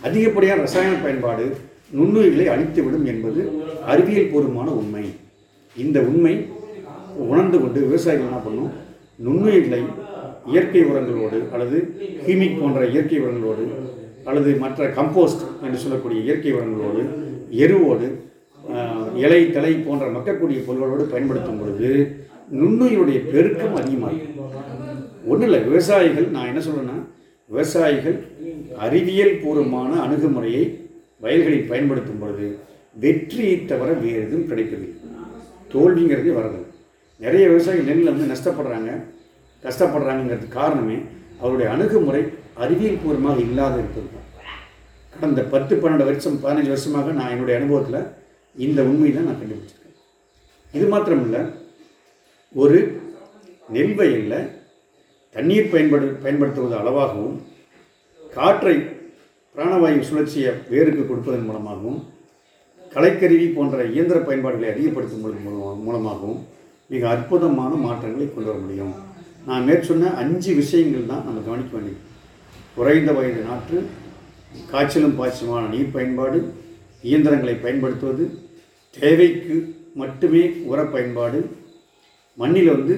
அதிகப்படியான 0.03 0.61
ரசாயன 0.61 0.99
பயன்பாடு 1.03 1.45
நுண்ணுயிர்களை 1.97 2.45
அழித்துவிடும் 2.53 3.05
என்பது 3.05 3.41
அறிவியல் 3.85 4.31
பூர்வமான 4.31 4.69
உண்மை. 4.71 5.05
இந்த 5.75 5.99
உண்மை 6.01 6.33
உணர்ந்து 7.27 7.57
கொண்டு 7.61 7.79
விவசாயிகள் 7.87 8.27
என்ன 8.27 8.41
பண்ணும் 8.45 8.71
நுண்ணுயிர்களை 9.25 9.81
இயற்கை 10.51 10.81
உரங்களோடு 10.91 11.39
அல்லது 11.53 11.77
ஹீமிக் 12.25 12.59
போன்ற 12.61 12.81
இயற்கை 12.93 13.19
உரங்களோடு 13.19 13.65
அல்லது 14.23 14.49
மற்ற 14.63 14.87
கம்போஸ்ட் 14.97 15.43
என்று 15.65 15.77
சொல்லக்கூடிய 15.77 16.19
இயற்கை 16.27 16.51
உரங்களோடு 16.51 17.01
எருவோடு 17.57 18.07
இலை 19.23 19.41
தலை 19.55 19.73
போன்ற 19.85 20.05
மக்கக்கூடிய 20.15 20.59
பொருள்களோடு 20.65 21.05
பயன்படுத்தும் 21.13 21.59
பொழுது 21.61 21.89
நுண்ணுயிருடைய 22.59 23.19
பெருக்கம் 23.33 23.75
அதிகமாகும். 23.81 24.35
ஒன்றும் 25.29 25.47
இல்லை 25.47 25.59
விவசாயிகள் 25.67 26.27
நான் 26.35 26.49
என்ன 26.51 26.61
சொல்கிறேன்னா 26.67 26.97
விவசாயிகள் 27.49 28.17
அறிவியல் 28.85 29.39
பூர்வமான 29.41 29.91
அணுகுமுறையை 30.05 30.63
வயல்களில் 31.23 31.69
பயன்படுத்தும் 31.71 32.21
பொழுது 32.21 32.47
வெற்றியை 32.95 33.55
தவிர 33.71 33.89
வேறு 34.03 34.21
எதுவும் 34.25 34.49
கிடைப்பதில்லை. 34.51 34.91
தோல்விங்கிறதே 35.73 36.33
வரது 36.39 36.61
நிறைய 37.23 37.43
விவசாயிகள் 37.51 37.89
நெல்லில் 37.89 38.11
வந்து 38.11 38.31
நஷ்டப்படுறாங்க. 38.33 38.91
கஷ்டப்படுறாங்கிறது 39.63 40.47
காரணமே 40.59 40.97
அவருடைய 41.41 41.67
அணுகுமுறை 41.75 42.21
அறிவியல் 42.63 43.01
பூர்வமாக 43.03 43.39
இல்லாத 43.47 43.75
இருப்பது 43.81 44.07
தான். 44.13 44.27
கடந்த 45.13 45.41
பத்து 45.53 45.73
பன்னெண்டு 45.75 46.07
வருஷம் 46.09 46.39
பதினஞ்சு 46.43 46.73
வருஷமாக 46.75 47.13
நான் 47.19 47.33
என்னுடைய 47.35 47.55
அனுபவத்தில் 47.59 48.01
இந்த 48.55 48.79
உண்மையை 48.89 49.11
தான் 49.15 49.27
நான் 49.29 49.41
கண்டுபிடிச்சிருக்கேன். 49.41 49.97
இது 50.77 50.85
மாத்திரமில்லை 50.93 51.41
ஒரு 52.55 52.77
நெல் 53.75 53.95
வயலில் 53.99 54.39
தண்ணீர் 55.35 55.71
பயன்படு 55.73 56.07
பயன்படுத்துவது 56.23 56.75
அளவாகவும் 56.81 57.35
காற்றை 58.37 58.75
பிராணவாயு 59.55 59.99
சுழற்சியை 60.07 60.51
வேருக்கு 60.71 61.03
கொடுப்பதன் 61.05 61.47
மூலமாகவும் 61.49 61.99
கலைக்கருவி 62.95 63.47
போன்ற 63.57 63.83
இயந்திர 63.93 64.17
பயன்பாடுகளை 64.27 64.69
அதிகப்படுத்தும் 64.71 65.23
மூலமாகவும் 65.87 66.39
மிக 66.91 67.03
அற்புதமான 67.15 67.71
மாற்றங்களை 67.85 68.27
கொண்டு 68.27 68.49
வர 68.49 68.59
முடியும். 68.61 68.93
நான் 69.49 69.67
மேற்சொன்ன 69.67 70.13
அஞ்சு 70.21 70.51
விஷயங்கள் 70.61 71.09
தான் 71.11 71.25
நம்ம 71.27 71.43
கவனிக்க 71.47 71.71
வேண்டியது. 71.75 72.01
குறைந்த 72.77 73.11
வயது 73.17 73.41
நாற்று 73.49 73.77
காய்ச்சலும் 74.71 75.17
பாய்ச்சலுமான 75.19 75.69
நீர் 75.73 75.93
பயன்பாடு 75.95 76.39
இயந்திரங்களை 77.03 77.55
பயன்படுத்துவது 77.55 78.25
தேவைக்கு 78.97 79.55
மட்டுமே 79.93 80.43
உர 80.71 80.79
பயன்பாடு 80.85 81.39
மண்ணில் 82.37 82.73
வந்து 82.75 82.95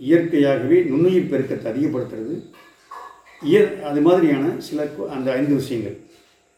இயற்கையாகவே 0.00 0.78
நுண்ணுயிர் 0.82 1.30
பெருக்கத்தை 1.32 1.66
அதிகப்படுத்துறது 1.72 2.36
இயற் 3.42 3.72
அது 3.88 4.00
மாதிரியான 4.00 4.46
சில 4.58 4.88
அந்த 5.16 5.28
ஐந்து 5.32 5.54
விஷயங்கள் 5.54 5.96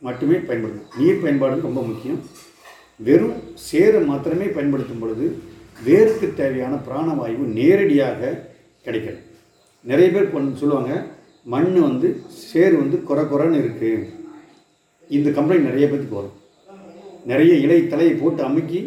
மட்டுமே 0.02 0.36
பயன்படுத்தும் 0.36 1.00
நீர் 1.00 1.20
பயன்பாடு 1.20 1.66
ரொம்ப 1.68 1.82
முக்கியம். 1.82 2.20
வெறும் 3.00 3.36
சேரை 3.66 4.00
மாத்திரமே 4.06 4.46
பயன்படுத்தும் 4.46 4.98
பொழுது 4.98 5.26
வேருக்கு 5.84 6.26
தேவையான 6.34 6.74
பிராணவாயு 6.86 7.44
நேரடியாக 7.58 8.38
கிடைக்கிறது 8.84 9.22
நிறைய 9.84 10.08
பேர் 10.10 10.32
கொண்டு 10.32 10.60
சொல்லுவாங்க 10.60 10.92
மண் 11.42 11.72
வந்து 11.80 12.08
சேர் 12.50 12.74
வந்து 12.76 13.02
குறை 13.02 13.24
குறைன்னு 13.24 13.62
இருக்குது 13.62 14.08
இந்த 15.10 15.30
கம்ப்ளைண்ட் 15.30 15.68
நிறைய 15.68 15.86
பேத்துக்கு 15.86 16.20
வரும். 16.20 16.36
நிறைய 17.26 17.54
இலை 17.54 17.86
தலையை 17.86 18.14
போட்டு 18.14 18.42
அமுக்கி 18.42 18.80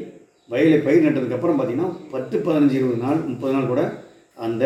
வயலை 0.50 0.78
பயிர் 0.78 1.06
நட்டதுக்கப்புறம் 1.06 1.58
பார்த்தீங்கன்னா 1.60 1.90
பத்து 2.12 2.38
பதினஞ்சு 2.38 2.76
இருபது 2.80 2.98
நாள் 2.98 3.20
முப்பது 3.28 3.54
நாள் 3.54 3.68
கூட 3.68 3.82
அந்த 4.36 4.64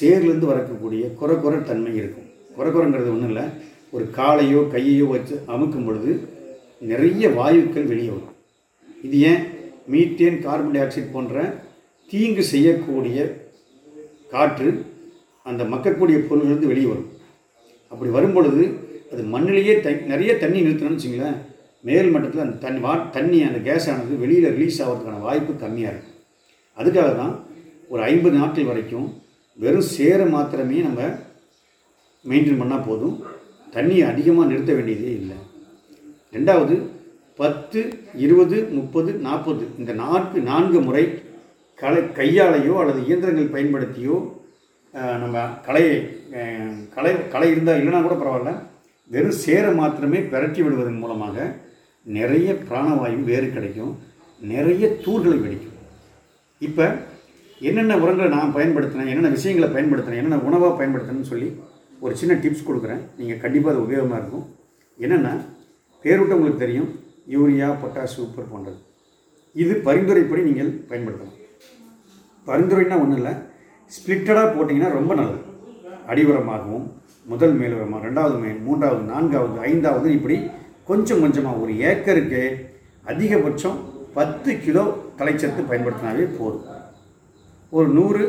சேர்லேருந்து 0.00 0.44
வரக்கூடிய 0.44 1.08
குறை 1.20 1.36
குறை 1.36 1.58
தன்மை 1.62 1.96
இருக்கும். 1.96 2.28
குறை 2.56 2.70
குறைங்கிறது 2.72 3.12
ஒன்றும் 3.14 3.28
இல்லை. 3.28 3.44
ஒரு 3.90 4.04
காலையோ 4.16 4.60
கையையோ 4.74 5.06
வச்சு 5.08 5.34
அமுக்கும் 5.46 5.84
பொழுது 5.84 6.10
நிறைய 6.90 7.28
வாயுக்கள் 7.28 7.86
வெளியே 7.86 8.08
வரும். 8.08 8.34
இது 9.02 9.20
ஏன்? 9.20 9.42
மீத்தேன் 9.92 10.38
கார்பன் 10.42 10.70
டை 10.70 10.80
ஆக்சைடு 10.82 11.12
போன்ற 11.12 11.54
தீங்கு 12.10 12.42
செய்யக்கூடிய 12.42 13.18
காற்று 14.30 14.84
அந்த 15.46 15.64
மக்கக்கூடிய 15.64 16.18
பொருள்லேருந்து 16.28 16.70
வெளியே 16.72 16.86
வரும். 16.86 17.10
அப்படி 17.88 18.10
வரும் 18.10 18.32
பொழுது 18.32 18.62
அது 19.12 19.22
மண்ணிலேயே 19.22 19.80
த 19.80 19.90
நிறைய 19.90 20.38
தண்ணி 20.38 20.60
நிறுத்தணும்னு 20.60 20.98
வச்சுங்களேன் 20.98 21.38
மேல் 21.84 22.12
மட்டத்தில் 22.14 22.44
அந்த 22.44 22.58
தண்ணி 22.64 22.80
வா 22.86 22.92
தண்ணி 23.16 23.38
அந்த 23.48 23.60
கேஸ் 23.68 23.88
ஆனது 23.92 24.22
வெளியில் 24.22 24.54
ரிலீஸ் 24.56 24.80
ஆகிறதுக்கான 24.82 25.22
வாய்ப்பு 25.28 25.52
கம்மியாக 25.62 25.92
இருக்கும் 25.94 26.18
அதுக்காக 26.78 27.10
தான் 27.20 27.34
ஒரு 27.92 28.02
ஐம்பது 28.10 28.36
நாட்கள் 28.40 28.70
வரைக்கும் 28.70 29.08
வெறும் 29.58 29.88
சேரை 29.94 30.26
மாத்திரமே 30.34 30.78
நம்ம 30.88 31.00
மெயின்டைன் 32.24 32.60
பண்ணால் 32.60 32.86
போதும். 32.88 33.16
தண்ணியை 33.74 34.04
அதிகமாக 34.12 34.48
நிறுத்த 34.50 34.72
வேண்டியதே 34.76 35.10
இல்லை. 35.20 35.36
ரெண்டாவது 36.36 36.74
பத்து 37.40 37.80
இருபது 38.24 38.56
முப்பது 38.76 39.10
நாற்பது 39.26 39.64
இந்த 39.80 39.92
நான்கு 40.02 40.40
நான்கு 40.50 40.80
முறை 40.86 41.04
களை 41.78 42.00
கையாலையோ 42.18 42.74
அல்லது 42.82 43.00
இயந்திரங்கள் 43.08 43.54
பயன்படுத்தியோ 43.54 44.16
நம்ம 45.22 45.44
களையை 45.66 45.96
களை 46.94 47.12
களை 47.34 47.48
இருந்தால் 47.52 47.80
இல்லைனா 47.80 48.00
கூட 48.06 48.16
பரவாயில்ல. 48.16 48.52
வெறும் 49.10 49.40
சேரை 49.44 49.70
மாத்திரமே 49.80 50.18
பெரட்டி 50.32 50.60
விடுவதன் 50.64 51.02
மூலமாக 51.02 51.36
நிறைய 52.06 52.48
பிராணவாயும் 52.68 53.26
வேறு 53.30 53.48
கிடைக்கும் 53.56 53.92
நிறைய 54.52 54.84
தூர்களை 55.04 55.36
வெடிக்கும். 55.42 55.76
இப்போ 56.68 56.86
என்னென்ன 57.68 57.96
உரங்களை 58.02 58.28
நான் 58.36 58.54
பயன்படுத்தினேன் 58.56 59.10
என்னென்ன 59.10 59.30
விஷயங்களை 59.36 59.68
பயன்படுத்தினேன் 59.74 60.20
என்னென்ன 60.20 60.46
உணவாக 60.48 60.72
பயன்படுத்தினேன்னு 60.78 61.30
சொல்லி 61.32 61.48
ஒரு 62.04 62.14
சின்ன 62.20 62.34
டிப்ஸ் 62.44 62.66
கொடுக்குறேன். 62.68 63.02
நீங்கள் 63.18 63.42
கண்டிப்பாக 63.44 63.72
அது 63.74 63.84
உபயோகமாக 63.86 64.20
இருக்கும். 64.22 64.46
என்னென்னா 64.98 65.32
பேரூட்டம் 66.04 66.38
உங்களுக்கு 66.38 66.64
தெரியும் 66.64 66.88
யூரியா 67.34 67.68
பொட்டாஷ் 67.82 68.16
சூப்பர் 68.16 68.50
போன்றது. 68.52 68.78
இது 69.62 69.74
பரிந்துரைப்படி 69.86 70.42
நீங்கள் 70.48 70.72
பயன்படுத்தலாம். 70.90 71.38
பரிந்துரைன்னா 72.46 72.96
ஒன்றும் 73.02 73.20
இல்லை 73.20 73.34
ஸ்பிளிட்டடாக 73.92 74.48
போட்டிங்கன்னா 74.54 74.90
ரொம்ப 74.98 75.12
நல்லது. 75.20 75.40
அடிவரமாகவும் 76.10 76.86
முதல் 77.32 77.54
மேல் 77.58 77.74
உரமாக 77.78 78.06
ரெண்டாவது 78.06 78.36
மேல் 78.44 78.58
மூன்றாவது 78.66 79.02
நான்காவது 79.10 79.58
ஐந்தாவது 79.70 80.08
இப்படி 80.18 80.36
கொஞ்சம் 80.88 81.22
கொஞ்சமாக 81.24 81.60
ஒரு 81.64 81.72
ஏக்கருக்கு 81.88 82.42
அதிகபட்சம் 83.10 83.78
பத்து 84.16 84.50
கிலோ 84.64 84.84
தலைச்சத்து 85.18 85.62
பயன்படுத்தினாவே 85.70 86.24
போதும். 86.38 86.66
ஒரு 87.76 87.88
நூறு 87.98 88.22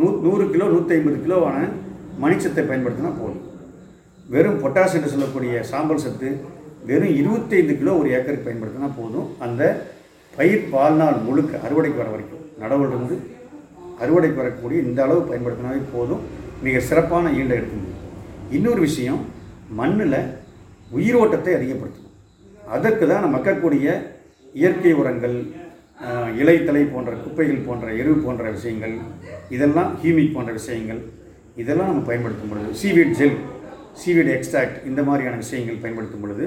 நூ 0.00 0.06
நூறு 0.24 0.44
கிலோ 0.52 0.66
நூற்றி 0.74 0.94
ஐம்பது 0.96 1.18
கிலோவான 1.24 1.58
மணிச்சத்தை 2.22 2.62
பயன்படுத்தினா 2.70 3.10
போதும். 3.20 3.44
வெறும் 4.26 4.58
பொட்டாஸ் 4.62 4.96
என்று 4.96 5.12
சொல்லக்கூடிய 5.14 5.62
சாம்பல் 5.70 6.02
சத்து 6.04 6.28
வெறும் 6.88 7.14
இருபத்தைந்து 7.20 7.74
கிலோ 7.80 7.92
ஒரு 8.00 8.08
ஏக்கருக்கு 8.16 8.48
பயன்படுத்தினா 8.48 8.90
போதும். 9.00 9.28
அந்த 9.46 9.62
பயிர் 10.34 10.66
வாழ்நாள் 10.74 11.18
முழுக்க 11.26 11.52
அறுவடைக்கு 11.66 12.02
வர 12.02 12.10
வரைக்கும் 12.14 12.44
நடவுலேருந்து 12.62 13.16
அறுவடைக்கு 14.02 14.40
வரக்கூடிய 14.42 14.78
இந்த 14.88 15.00
அளவு 15.06 15.22
பயன்படுத்தினாவே 15.30 15.80
போதும். 15.94 16.22
மிக 16.66 16.80
சிறப்பான 16.88 17.30
ஈண்டை 17.38 17.56
எடுக்க 17.58 17.74
முடியும் 17.76 17.98
இன்னொரு 18.56 18.80
விஷயம் 18.88 19.20
மண்ணில் 19.80 20.20
உயிரோட்டத்தை 20.90 21.52
அதிகப்படுத்தணும் 21.58 22.16
அதற்கு 22.76 23.04
தான் 23.06 23.22
நம்ம 23.24 23.34
மக்கக்கூடிய 23.36 23.86
இயற்கை 24.54 24.92
உரங்கள் 25.00 25.36
இலைத்தலை 26.40 26.82
போன்ற 26.92 27.12
குப்பைகள் 27.24 27.64
போன்ற 27.66 27.88
எரு 28.00 28.12
போன்ற 28.24 28.44
விஷயங்கள் 28.50 28.94
இதெல்லாம் 29.56 29.90
ஹீமிக் 30.02 30.34
போன்ற 30.36 30.52
விஷயங்கள் 30.52 31.00
இதெல்லாம் 31.56 31.90
நம்ம 31.90 32.04
பயன்படுத்தும் 32.10 32.52
பொழுது 32.52 32.70
சீவீட் 32.82 33.14
ஜெல் 33.20 33.38
சீவீட் 34.02 34.32
எக்ஸ்ட்ராக்ட் 34.36 34.78
இந்த 34.90 35.00
மாதிரியான 35.02 35.40
விஷயங்கள் 35.44 35.82
பயன்படுத்தும் 35.84 36.24
பொழுது 36.24 36.44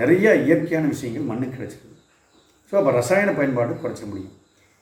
நிறைய 0.00 0.34
இயற்கையான 0.46 0.86
விஷயங்கள் 0.86 1.28
மண்ணுக்கு 1.30 1.56
கிடைச்சிருக்கு 1.56 1.88
ஸோ 2.72 2.76
அப்போ 2.80 2.90
ரசாயன 2.90 3.30
பயன்பாடு 3.32 3.72
குறைச்ச 3.74 4.02
முடியும். 4.10 4.34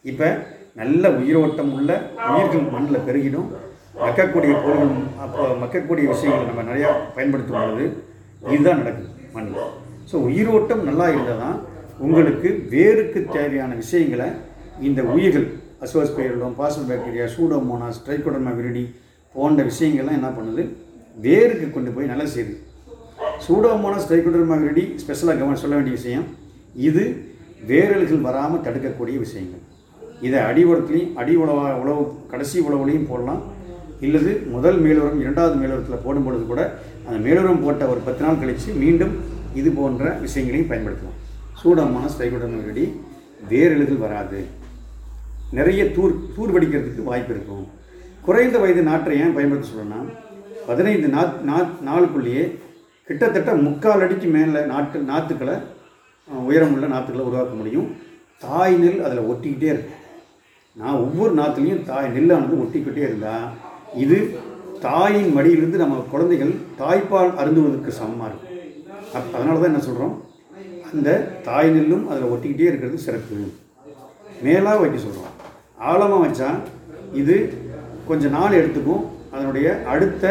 இப்போ 0.05 0.27
நல்ல 0.75 1.11
உயிரோட்டம் 1.21 1.71
உள்ள 1.77 1.91
உயிர்கள் 2.33 2.67
மண்ணில் 2.75 3.07
பெருகிடும். 3.07 3.49
மக்கக்கூடிய 4.05 4.53
பொருள் 4.65 4.93
அப்போ 5.25 5.45
மக்கக்கூடிய 5.63 6.05
விஷயங்கள் 6.15 6.51
நம்ம 6.51 6.65
நிறையா 6.71 6.91
பயன்படுத்தும் 7.17 7.59
பொழுது 7.59 7.87
இதுதான் 8.43 8.81
நடக்குது 8.83 9.09
மண்ணில். 9.37 9.71
ஸோ 10.11 10.17
உயிரோட்டம் 10.29 10.83
நல்லா 10.89 11.07
இருந்தால் 11.13 11.43
தான் 11.45 11.57
உங்களுக்கு 12.05 12.49
வேருக்கு 12.75 13.21
தேவையான 13.37 13.73
விஷயங்களை 13.83 14.29
இந்த 14.89 15.01
உயிர்கள் 15.15 15.47
அசோஸ்பெயரிடம் 15.85 16.57
பாசல் 16.61 16.89
பாக்டீரியா 16.91 17.27
சூடோமோனாஸ் 17.35 18.03
ட்ரைகோடர்மா 18.07 18.53
விரிடி 18.59 18.85
போன்ற 19.35 19.63
விஷயங்கள்லாம் 19.71 20.19
என்ன 20.21 20.31
பண்ணுது? 20.39 20.63
வேருக்கு 21.27 21.67
கொண்டு 21.77 21.91
போய் 21.97 22.11
நல்லா 22.13 22.27
செய்யுது 22.35 22.55
சூடோமோனாஸ் 23.47 24.09
ட்ரைகோடர்மா 24.11 24.57
விரிடி 24.63 24.85
ஸ்பெஷலாக 25.03 25.39
கவனம் 25.41 25.63
சொல்ல 25.63 25.77
வேண்டிய 25.79 25.95
விஷயம் 26.01 26.27
இது 26.89 27.05
வேரல்கள் 27.71 28.27
வராமல் 28.27 28.65
தடுக்கக்கூடிய 28.67 29.17
விஷயங்கள். 29.25 29.63
இதை 30.27 30.39
அடி 30.49 30.63
உரத்துலையும் 30.71 31.15
அடி 31.21 31.35
உழவா 31.43 31.65
உழவு 31.83 32.03
கடைசி 32.33 32.59
உழவுலையும் 32.67 33.09
போடலாம். 33.11 33.43
இல்லது 34.07 34.33
முதல் 34.55 34.79
மேலோரம் 34.85 35.21
இரண்டாவது 35.25 35.57
மேலோரத்தில் 35.63 36.05
போடும் 36.05 36.27
பொழுது 36.27 36.45
கூட 36.47 36.63
அந்த 37.09 37.19
மேலுரம் 37.27 37.63
போட்ட 37.65 37.83
ஒரு 37.93 38.01
பத்து 38.07 38.23
நாள் 38.25 38.41
கழித்து 38.41 38.71
மீண்டும் 38.81 39.13
இது 39.61 39.71
போன்ற 39.77 40.11
விஷயங்களையும் 40.25 40.71
பயன்படுத்தலாம் 40.71 41.19
சூடோமோனாஸ் 41.61 42.17
ட்ரைகோடர்மா 42.19 42.59
விரிடி 42.65 42.87
எளிதில் 43.75 44.03
வராது. 44.05 44.41
நிறைய 45.59 45.83
தூர் 45.97 46.15
தூர் 46.37 46.53
வடிக்கிறதுக்கு 46.55 47.03
வாய்ப்பு 47.11 47.33
இருக்கும். 47.35 47.67
குறைந்த 48.27 48.57
வயது 48.63 48.83
நாற்றை 48.89 49.15
ஏன் 49.25 49.37
பயன்படுத்த 49.37 49.69
சொல்கிறேன்னா 49.71 50.01
பதினைந்து 50.69 51.09
நாத் 51.17 51.39
நாத் 51.51 51.77
நாளுக்குள்ளேயே 51.89 52.45
கிட்டத்தட்ட 53.09 53.51
முக்கால் 53.67 54.03
அடிக்கு 54.07 54.29
மேலே 54.35 54.63
நாட்கள் 54.73 55.09
நாற்றுக்களை 55.13 55.57
உயரமுள்ள 56.51 56.87
நாற்றுக்களை 56.95 57.25
உருவாக்க 57.29 57.55
முடியும். 57.61 57.89
தாய் 58.47 58.77
நெல் 58.83 59.01
அதில் 59.07 59.29
ஒட்டிக்கிட்டே 59.31 59.71
இருக்கும். 59.75 60.03
நான் 60.81 61.01
ஒவ்வொரு 61.05 61.33
நாற்றுலையும் 61.41 61.83
தாய் 61.91 62.13
நெல்லானது 62.17 62.61
ஒட்டிக்கிட்டே 62.65 63.03
இருந்தால் 63.07 63.47
இது 64.05 64.19
தாயின் 64.87 65.31
மடியிலிருந்து 65.37 65.79
நம்ம 65.83 66.03
குழந்தைகள் 66.13 66.53
தாய்ப்பால் 66.81 67.33
அருந்துவதற்கு 67.41 67.93
சமமாக 68.01 68.29
இருக்கும். 68.31 68.55
அப் 69.17 69.31
அதனால 69.37 69.57
தான் 69.61 69.71
என்ன 69.73 69.83
சொல்கிறோம் 69.89 70.15
அந்த 70.91 71.09
தாய் 71.47 71.73
நெல்லும் 71.77 72.05
அதில் 72.11 72.31
ஒட்டிக்கிட்டே 72.33 72.69
இருக்கிறது 72.71 72.99
சிறப்பு. 73.07 73.39
மேலாக 74.47 74.81
வைக்க 74.83 74.99
சொல்கிறோம் 75.07 75.35
ஆழமாக 75.89 76.21
வச்சா 76.25 76.49
இது 77.21 77.37
கொஞ்சம் 78.11 78.35
நாள் 78.39 78.59
எடுத்துக்கும். 78.61 79.05
அதனுடைய 79.35 79.69
அடுத்த 79.95 80.25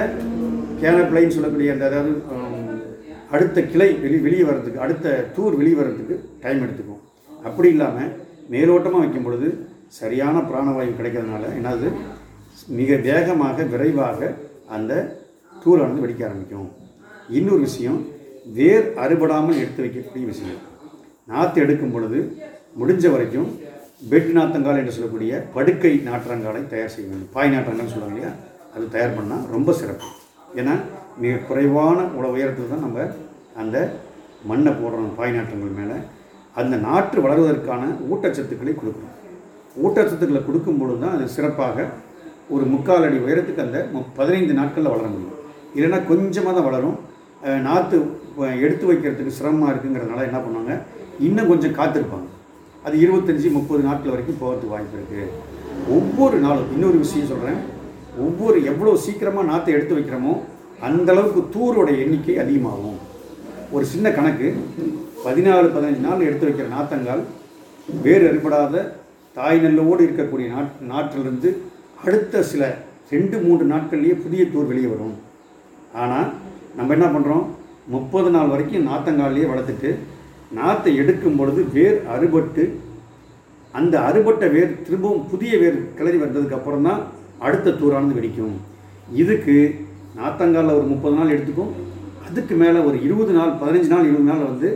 கேனப்ளைன்னு 0.81 1.35
சொல்லக்கூடிய 1.37 1.73
அந்த 1.75 1.85
அதாவது 1.89 2.13
அடுத்த 3.35 3.61
கிளை 3.71 3.89
வெளி 4.03 4.17
வெளியே 4.25 4.43
வர்றதுக்கு 4.49 4.83
அடுத்த 4.85 5.15
தூர் 5.35 5.57
வெளியே 5.61 5.77
வர்றதுக்கு 5.79 6.15
டைம் 6.43 6.63
எடுத்துக்கும். 6.65 7.01
அப்படி 7.47 7.69
இல்லாமல் 7.75 8.13
மேலோட்டமாக 8.53 9.03
வைக்கும் 9.03 9.25
பொழுது 9.27 9.47
சரியான 9.99 10.37
பிராணவாயு 10.49 10.91
கிடைக்கிறதுனால 10.99 11.49
என்னது? 11.57 11.89
மிக 12.79 12.95
வேகமாக 13.07 13.63
விரைவாக 13.73 14.29
அந்த 14.75 14.93
தூளானது 15.63 16.03
வெடிக்க 16.03 16.21
ஆரம்பிக்கும். 16.27 16.69
இன்னொரு 17.37 17.61
விஷயம் 17.67 17.99
வேர் 18.57 18.85
அறுபடாமல் 19.03 19.61
எடுத்து 19.61 19.83
வைக்கக்கூடிய 19.85 20.25
விஷயம் 20.33 20.61
நாற்று 21.31 21.59
எடுக்கும் 21.63 21.93
பொழுது 21.95 22.19
முடிஞ்ச 22.79 23.05
வரைக்கும் 23.13 23.47
பெட் 24.11 24.31
நாத்தங்கால் 24.37 24.79
என்று 24.81 24.95
சொல்லக்கூடிய 24.95 25.39
படுக்கை 25.55 25.93
நாற்றங்காலை 26.07 26.61
தயார் 26.73 26.93
செய்ய 26.95 27.07
வேண்டும். 27.09 27.31
பாய் 27.35 27.53
நாற்றங்கால்னு 27.53 27.93
சொல்லுவாங்க 27.93 28.15
இல்லையா? 28.15 28.31
அது 28.75 28.85
தயார் 28.95 29.17
பண்ணால் 29.17 29.45
ரொம்ப 29.55 29.73
சிறப்பு. 29.79 30.09
ஏன்னா 30.59 30.73
மிக 31.21 31.39
குறைவான 31.49 31.99
உல 32.17 32.25
உயரத்தில் 32.35 32.73
தான் 32.73 32.85
நம்ம 32.85 33.07
அந்த 33.61 33.77
மண்ணை 34.49 34.71
போடுறோம் 34.81 35.15
பாய் 35.19 35.35
நாற்றங்கள் 35.37 35.77
மேலே. 35.79 35.97
அந்த 36.61 36.75
நாற்று 36.87 37.19
வளர்வதற்கான 37.25 37.83
ஊட்டச்சத்துக்களை 38.11 38.73
கொடுக்கணும். 38.81 39.15
ஊட்டச்சத்துக்களை 39.85 40.41
கொடுக்கும் 40.45 40.79
பொழுது 40.81 40.99
தான் 41.03 41.15
அது 41.17 41.25
சிறப்பாக 41.37 41.87
ஒரு 42.49 42.65
முக்கால் 42.65 43.03
அடி 43.03 43.17
உயரத்துக்கு 43.17 43.59
அந்த 43.59 43.87
மு- 43.93 44.05
பதினைந்து 44.15 44.53
நாட்களில் 44.53 44.89
வளர 44.89 45.07
முடியும். 45.07 45.35
இல்லைன்னா 45.75 46.07
கொஞ்சமாக 46.07 46.59
தான் 46.59 46.63
வளரும். 46.63 46.99
நாற்று 47.61 48.19
எடுத்து 48.61 48.93
வைக்கிறதுக்கு 48.93 49.27
சிரமமாக 49.27 49.73
இருக்குங்கிறதுனால 49.73 50.23
என்ன 50.23 50.37
பண்ணுவாங்க? 50.37 50.81
இன்னும் 51.19 51.47
கொஞ்சம் 51.47 51.73
காத்திருப்பாங்க. 51.73 52.27
அது 52.83 52.97
இருபத்தஞ்சி 52.97 53.51
முப்பது 53.51 53.83
நாட்கள் 53.83 54.09
வரைக்கும் 54.09 54.35
போகிறதுக்கு 54.35 54.67
வாய்ப்பு 54.67 54.97
இருக்குது 54.97 55.29
ஒவ்வொரு 55.89 56.37
நாளும் 56.37 56.71
இன்னொரு 56.73 56.97
விஷயம் 56.97 57.27
சொல்கிறேன் 57.27 57.55
ஒவ்வொரு 58.17 58.63
எவ்வளோ 58.63 58.95
சீக்கிரமாக 58.95 59.45
நாற்றை 59.45 59.73
எடுத்து 59.73 59.95
வைக்கிறோமோ 59.95 60.39
அந்தளவுக்கு 60.81 61.43
தூரோட 61.53 61.87
எண்ணிக்கை 61.99 62.37
அதிகமாகும். 62.37 62.97
ஒரு 63.71 63.85
சின்ன 63.85 64.11
கணக்கு 64.11 64.55
பதினாலு 65.25 65.69
பதினஞ்சு 65.75 65.99
நாள் 65.99 66.19
எடுத்து 66.19 66.47
வைக்கிற 66.47 66.65
நாத்தங்கால் 66.79 67.23
வேறு 68.01 68.31
அறுபடாத 68.31 68.91
தாய் 69.33 69.59
நெல்லோடு 69.59 69.99
இருக்கக்கூடிய 69.99 70.47
நாட் 70.47 70.69
நாட்டிலிருந்து 70.81 71.61
அடுத்த 72.03 72.41
சில 72.51 72.63
ரெண்டு 73.13 73.37
மூன்று 73.45 73.65
நாட்கள்லேயே 73.71 74.15
புதிய 74.23 74.41
தூர் 74.53 74.69
வெளியே 74.71 74.89
வரும். 74.93 75.15
ஆனால் 76.01 76.27
நம்ம 76.77 76.93
என்ன 76.97 77.07
பண்ணுறோம் 77.13 77.45
முப்பது 77.93 78.29
நாள் 78.35 78.51
வரைக்கும் 78.53 78.87
நாத்தங்காலையே 78.89 79.45
வளர்த்துட்டு 79.51 79.89
நாற்றை 80.57 80.91
எடுக்கும் 81.01 81.37
பொழுது 81.39 81.61
வேர் 81.75 81.97
அறுபட்டு 82.15 82.63
அந்த 83.79 83.95
அறுபட்ட 84.09 84.45
வேர் 84.55 84.71
திரும்பவும் 84.85 85.25
புதிய 85.31 85.53
வேர் 85.61 85.79
கிளறி 85.97 86.17
வந்ததுக்கு 86.23 86.57
அப்புறம் 86.57 86.85
தான் 86.87 87.01
அடுத்த 87.45 87.75
தூரானது 87.79 88.17
வெடிக்கும். 88.17 88.55
இதுக்கு 89.21 89.55
நாத்தங்காலில் 90.19 90.77
ஒரு 90.79 90.85
முப்பது 90.93 91.15
நாள் 91.17 91.33
எடுத்துக்கும். 91.35 91.73
அதுக்கு 92.27 92.53
மேலே 92.61 92.79
ஒரு 92.89 92.97
இருபது 93.07 93.33
நாள் 93.39 93.51
பதினஞ்சு 93.61 93.91
நாள் 93.93 94.07
இருபது 94.09 94.29
நாள் 94.31 94.47
வந்து 94.49 94.69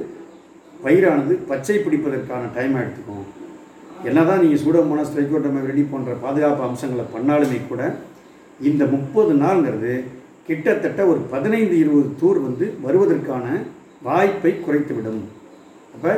பயிரானது 0.83 1.33
பச்சை 1.49 1.77
பிடிப்பதற்கான 1.85 2.43
டைம் 2.57 2.81
எடுத்துக்கும். 2.81 3.25
என்னதான் 4.09 4.41
நீங்கள் 4.43 4.61
சூடமான 4.63 5.01
ட்ரைகோட்டோமா 5.13 5.61
ரெடி 5.69 5.83
போன்ற 5.91 6.11
பாதுகாப்பு 6.23 6.63
அம்சங்களை 6.67 7.05
பண்ணாலுமே 7.15 7.59
கூட 7.71 7.81
இந்த 8.69 8.83
முப்பது 8.93 9.31
நாள்ங்கிறது 9.43 9.93
கிட்டத்தட்ட 10.47 11.01
ஒரு 11.11 11.19
பதினைந்து 11.33 11.75
இருபது 11.83 12.07
தூர் 12.21 12.39
வந்து 12.47 12.65
வருவதற்கான 12.85 13.45
வாய்ப்பை 14.07 14.51
குறைத்துவிடும். 14.65 15.21
அப்போ 15.95 16.13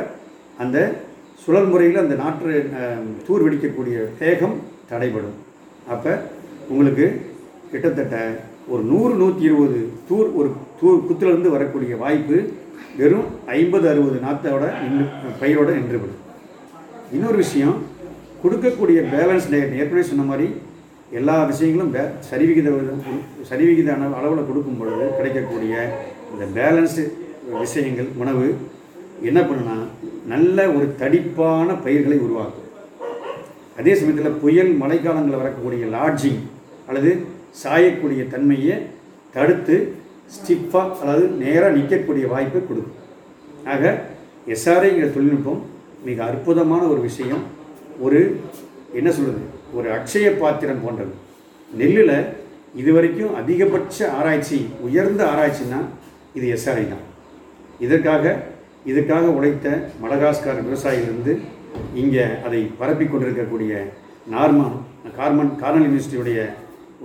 அந்த 0.62 0.78
சுழல் 1.42 1.70
முறையில் 1.72 2.02
அந்த 2.04 2.14
நாற்று 2.22 2.54
தூர் 3.26 3.44
வெடிக்கக்கூடிய 3.44 3.96
வேகம் 4.22 4.56
தடைபடும். 4.90 5.36
அப்போ 5.94 6.12
உங்களுக்கு 6.70 7.06
கிட்டத்தட்ட 7.72 8.16
ஒரு 8.72 8.82
நூறு 8.90 9.14
நூற்றி 9.22 9.44
இருபது 9.50 9.80
தூர் 10.08 10.28
ஒரு 10.40 10.50
தூர் 10.80 11.06
குத்துலேருந்து 11.08 11.56
வரக்கூடிய 11.56 11.94
வாய்ப்பு 12.04 12.36
வெறும் 13.00 13.28
ஐம்பது 13.60 13.86
அறுபது 13.92 14.18
நாத்தோட 14.26 14.64
நின்று 14.82 15.06
பயிரோடு 15.40 15.72
நின்றுவிடும். 15.78 16.20
இன்னொரு 17.12 17.36
விஷயம் 17.36 17.76
கொடுக்கக்கூடிய 18.42 18.98
பேலன்ஸ் 19.14 19.50
டயட் 19.52 19.76
ஏற்கனவே 19.80 20.04
சொன்ன 20.10 20.24
மாதிரி 20.30 20.46
எல்லா 21.18 21.36
விஷயங்களும் 21.50 21.92
பே 21.94 22.02
சரிவிகித 22.30 22.68
சரிவிகித 23.50 23.90
அளவில் 24.20 24.48
கொடுக்கும் 24.48 24.78
பொழுது 24.80 25.06
கிடைக்கக்கூடிய 25.18 25.74
இந்த 26.32 26.46
பேலன்ஸு 26.58 27.04
விஷயங்கள் 27.64 28.08
உணவு 28.22 28.46
என்ன 29.28 29.40
பண்ணுனா 29.40 29.76
நல்ல 30.32 30.58
ஒரு 30.76 30.86
தடிப்பான 31.00 31.68
பயிர்களை 31.84 32.16
உருவாக்கும். 32.26 32.60
அதே 33.78 33.92
சமயத்தில் 33.98 34.40
புயல் 34.42 34.72
மழைக்காலங்களில் 34.82 35.42
வரக்கூடிய 35.42 35.84
லாட்ஜிங் 35.96 36.40
அல்லது 36.88 37.10
சாயக்கூடிய 37.62 38.22
தன்மையை 38.34 38.76
தடுத்து 39.34 39.76
ஸ்டிஃபாக 40.36 40.98
அதாவது 41.02 41.26
நேராக 41.42 41.76
நிற்கக்கூடிய 41.76 42.24
வாய்ப்பை 42.32 42.60
கொடுக்கும். 42.62 42.98
ஆக 43.72 43.82
எஸ்ஆர்ஐங்கிற 44.54 45.08
தொழில்நுட்பம் 45.16 45.62
மிக 46.06 46.18
அற்புதமான 46.30 46.82
ஒரு 46.92 47.00
விஷயம். 47.08 47.42
ஒரு 48.04 48.20
என்ன 48.98 49.08
சொல்கிறது 49.16 49.42
ஒரு 49.78 49.88
அக்ஷய 49.96 50.28
பாத்திரம் 50.42 50.82
போன்றது. 50.84 51.14
நெல்லில் 51.70 52.16
இதுவரைக்கும் 52.80 53.34
அதிகபட்ச 53.40 53.98
ஆராய்ச்சி 54.18 54.58
உயர்ந்த 54.86 55.22
ஆராய்ச்சின்னா 55.32 55.80
இது 56.38 56.46
எஸ்ஆர்ஐ 56.56 56.86
தான். 56.92 57.04
இதற்காக 57.84 58.24
இதற்காக 58.90 59.26
உழைத்த 59.38 59.68
மடகாஸ்கார் 60.02 60.64
விவசாயிலிருந்து 60.66 61.32
இங்கே 62.02 62.24
அதை 62.46 62.60
பரப்பி 62.80 63.06
கொண்டிருக்கக்கூடிய 63.06 63.72
நார்மன் 64.34 64.76
கார்மன் 65.18 65.52
கார்னல் 65.62 65.86
யூனிவர்சிட்டியுடைய 65.86 66.40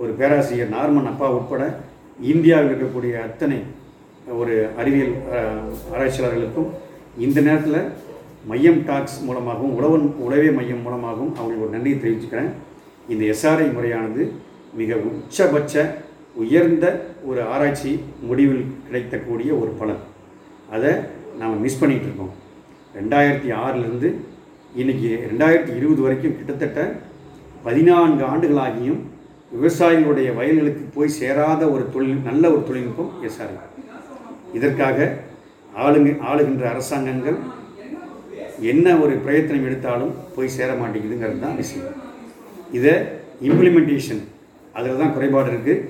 ஒரு 0.00 0.10
பேராசிரியர் 0.20 0.74
நார்மன் 0.76 1.08
அப்பா 1.12 1.26
உட்பட 1.38 1.62
இந்தியாவில் 2.32 2.70
இருக்கக்கூடிய 2.70 3.14
அத்தனை 3.28 3.58
ஒரு 4.40 4.54
அறிவியல் 4.80 5.14
ஆராய்ச்சியாளர்களுக்கும் 5.94 6.70
இந்த 7.26 7.38
நேரத்தில் 7.46 7.80
மையம் 8.48 8.80
டாக்ஸ் 8.88 9.16
மூலமாகவும் 9.26 9.74
உழவன் 9.78 10.06
உழவே 10.24 10.50
மையம் 10.58 10.84
மூலமாகவும் 10.84 11.32
அவங்களுக்கு 11.38 11.64
ஒரு 11.66 11.74
நன்றியை 11.76 11.96
தெரிவிச்சுக்கிறேன். 12.04 12.50
இந்த 13.12 13.22
எஸ்ஆர்ஐ 13.32 13.66
முறையானது 13.76 14.22
மிக 14.80 14.96
உச்சபட்ச 15.08 15.84
உயர்ந்த 16.42 16.86
ஒரு 17.28 17.40
ஆராய்ச்சி 17.52 17.92
முடிவில் 18.28 18.64
கிடைக்கக்கூடிய 18.86 19.50
ஒரு 19.62 19.70
பலன். 19.80 20.02
அதை 20.74 20.92
நாம் 21.40 21.62
மிஸ் 21.64 21.80
பண்ணிகிட்டு 21.80 22.08
இருக்கோம். 22.08 22.34
ரெண்டாயிரத்தி 22.98 23.50
ஆறிலிருந்து 23.62 24.08
இன்னைக்கு 24.80 25.08
ரெண்டாயிரத்தி 25.30 25.72
இருபது 25.78 26.00
வரைக்கும் 26.06 26.36
கிட்டத்தட்ட 26.38 26.80
பதினான்கு 27.66 28.22
ஆண்டுகளாகியும் 28.32 29.00
விவசாயிகளுடைய 29.54 30.28
வயல்களுக்கு 30.38 30.84
போய் 30.96 31.16
சேராத 31.20 31.62
ஒரு 31.74 31.84
தொழில் 31.94 32.20
நல்ல 32.28 32.44
ஒரு 32.54 32.62
தொழில்நுட்பம் 32.68 33.10
எஸ்ஆர்ஐ 33.28 33.66
இதற்காக 34.58 35.08
ஆளுங்க 35.84 36.10
ஆளுகின்ற 36.30 36.64
அரசாங்கங்கள் 36.70 37.38
என்ன 38.72 38.86
ஒரு 39.02 39.14
பிரயத்தனம் 39.24 39.66
எடுத்தாலும் 39.68 40.12
போய் 40.34 40.54
சேர 40.56 40.70
மாட்டேங்குதுங்கிறது 40.80 41.40
தான் 41.44 41.60
விஷயம். 41.62 41.94
இதை 42.78 42.94
இம்ப்ளிமெண்டேஷன் 43.48 44.22
அதில் 44.78 45.00
தான் 45.02 45.14
குறைபாடு 45.16 45.48
இருக்குது 45.52 45.84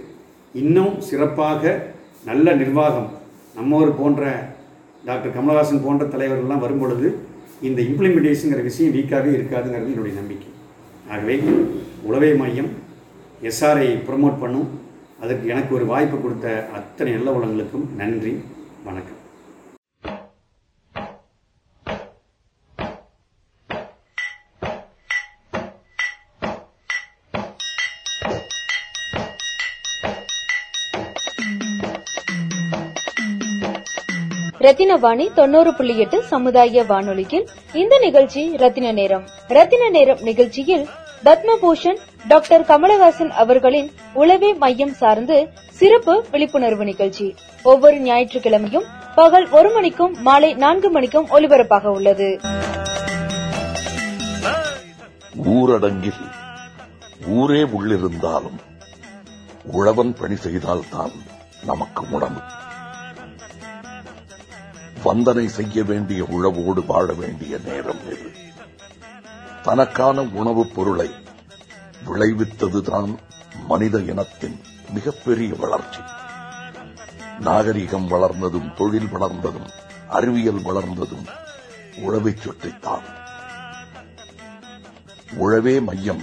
இன்னும் 0.62 0.94
சிறப்பாக 1.08 1.72
நல்ல 2.28 2.54
நிர்வாகம் 2.62 3.08
நம்மோர் 3.58 3.98
போன்ற 4.00 4.22
டாக்டர் 5.08 5.34
கமலஹாசன் 5.36 5.84
போன்ற 5.86 6.04
தலைவர்கள்லாம் 6.14 6.64
வரும்பொழுது 6.64 7.08
இந்த 7.68 7.80
இம்ப்ளிமெண்டேஷனுங்கிற 7.90 8.64
விஷயம் 8.70 8.94
வீக்காகவே 8.96 9.32
இருக்காதுங்கிறது 9.38 9.92
என்னுடைய 9.94 10.16
நம்பிக்கை. 10.20 10.50
ஆகவே 11.12 11.36
உளவே 12.08 12.30
மையம் 12.42 12.70
எஸ்ஆர்ஐ 13.50 13.88
ப்ரொமோட் 14.08 14.42
பண்ணும். 14.42 14.68
அதற்கு 15.22 15.46
எனக்கு 15.54 15.72
ஒரு 15.78 15.86
வாய்ப்பு 15.92 16.18
கொடுத்த 16.18 16.48
அத்தனை 16.78 17.12
நல்ல 17.16 17.30
உலகங்களுக்கும் 17.38 17.88
நன்றி 18.02 18.34
வணக்கம். 18.86 19.19
ரத்தினவாணி 34.60 35.32
தொண்ணூறு 35.32 35.74
புள்ளி 35.74 35.98
எட்டு 35.98 36.22
சமுதாய 36.22 36.84
வானொலியில். 36.84 37.48
இந்த 37.72 37.98
நிகழ்ச்சி 37.98 38.56
ரத்தின 38.56 38.92
நேரம். 38.92 39.28
ரத்தின 39.48 39.88
நேரம் 39.88 40.18
நிகழ்ச்சியில் 40.20 40.88
பத்மபூஷன் 41.24 41.96
டாக்டர் 42.28 42.60
கமலஹாசன் 42.60 43.28
அவர்களின் 43.28 43.90
உளவே 44.14 44.54
மையம் 44.54 44.92
சார்ந்து 44.92 45.48
சிறப்பு 45.70 46.24
விழிப்புணர்வு 46.30 46.84
நிகழ்ச்சி. 46.84 47.34
ஒவ்வொரு 47.62 48.00
ஞாயிற்றுக்கிழமையும் 48.00 48.84
பகல் 49.14 49.50
ஒரு 49.50 49.70
மணிக்கும் 49.70 50.20
மாலை 50.20 50.54
நான்கு 50.54 50.90
மணிக்கும் 50.90 51.28
ஒலிபரப்பாக 51.30 51.90
உள்ளது. 51.90 52.40
ஊரடங்கில் 55.44 56.22
ஊரே 57.26 57.62
உள்ளிருந்தாலும் 57.62 58.58
உழவன் 59.72 60.14
பணி 60.20 60.36
செய்தால்தான் 60.36 61.12
நமக்கு 61.64 62.02
உணவு 62.10 62.58
வந்தனை 65.04 65.46
செய்ய 65.46 65.84
வேண்டிய 65.84 66.22
உழவோடு 66.22 66.86
வாழ 66.86 67.12
வேண்டிய 67.12 67.58
நேரம் 67.64 68.06
இது. 68.06 68.30
தனக்கான 69.62 70.20
உணவுப் 70.20 70.74
பொருளை 70.74 71.10
விளைவித்ததுதான் 72.06 73.16
மனித 73.66 73.98
இனத்தின் 73.98 74.60
மிகப்பெரிய 74.90 75.54
வளர்ச்சி. 75.58 75.98
நாகரிகம் 77.40 78.08
வளர்ந்ததும் 78.08 78.74
தொழில் 78.74 79.06
வளர்ந்ததும் 79.06 79.70
அறிவியல் 80.08 80.62
வளர்ந்ததும் 80.62 81.26
உழவைச் 81.96 82.40
சுற்றித்தான் 82.40 83.02
உழவே 85.40 85.82
மையம் 85.82 86.22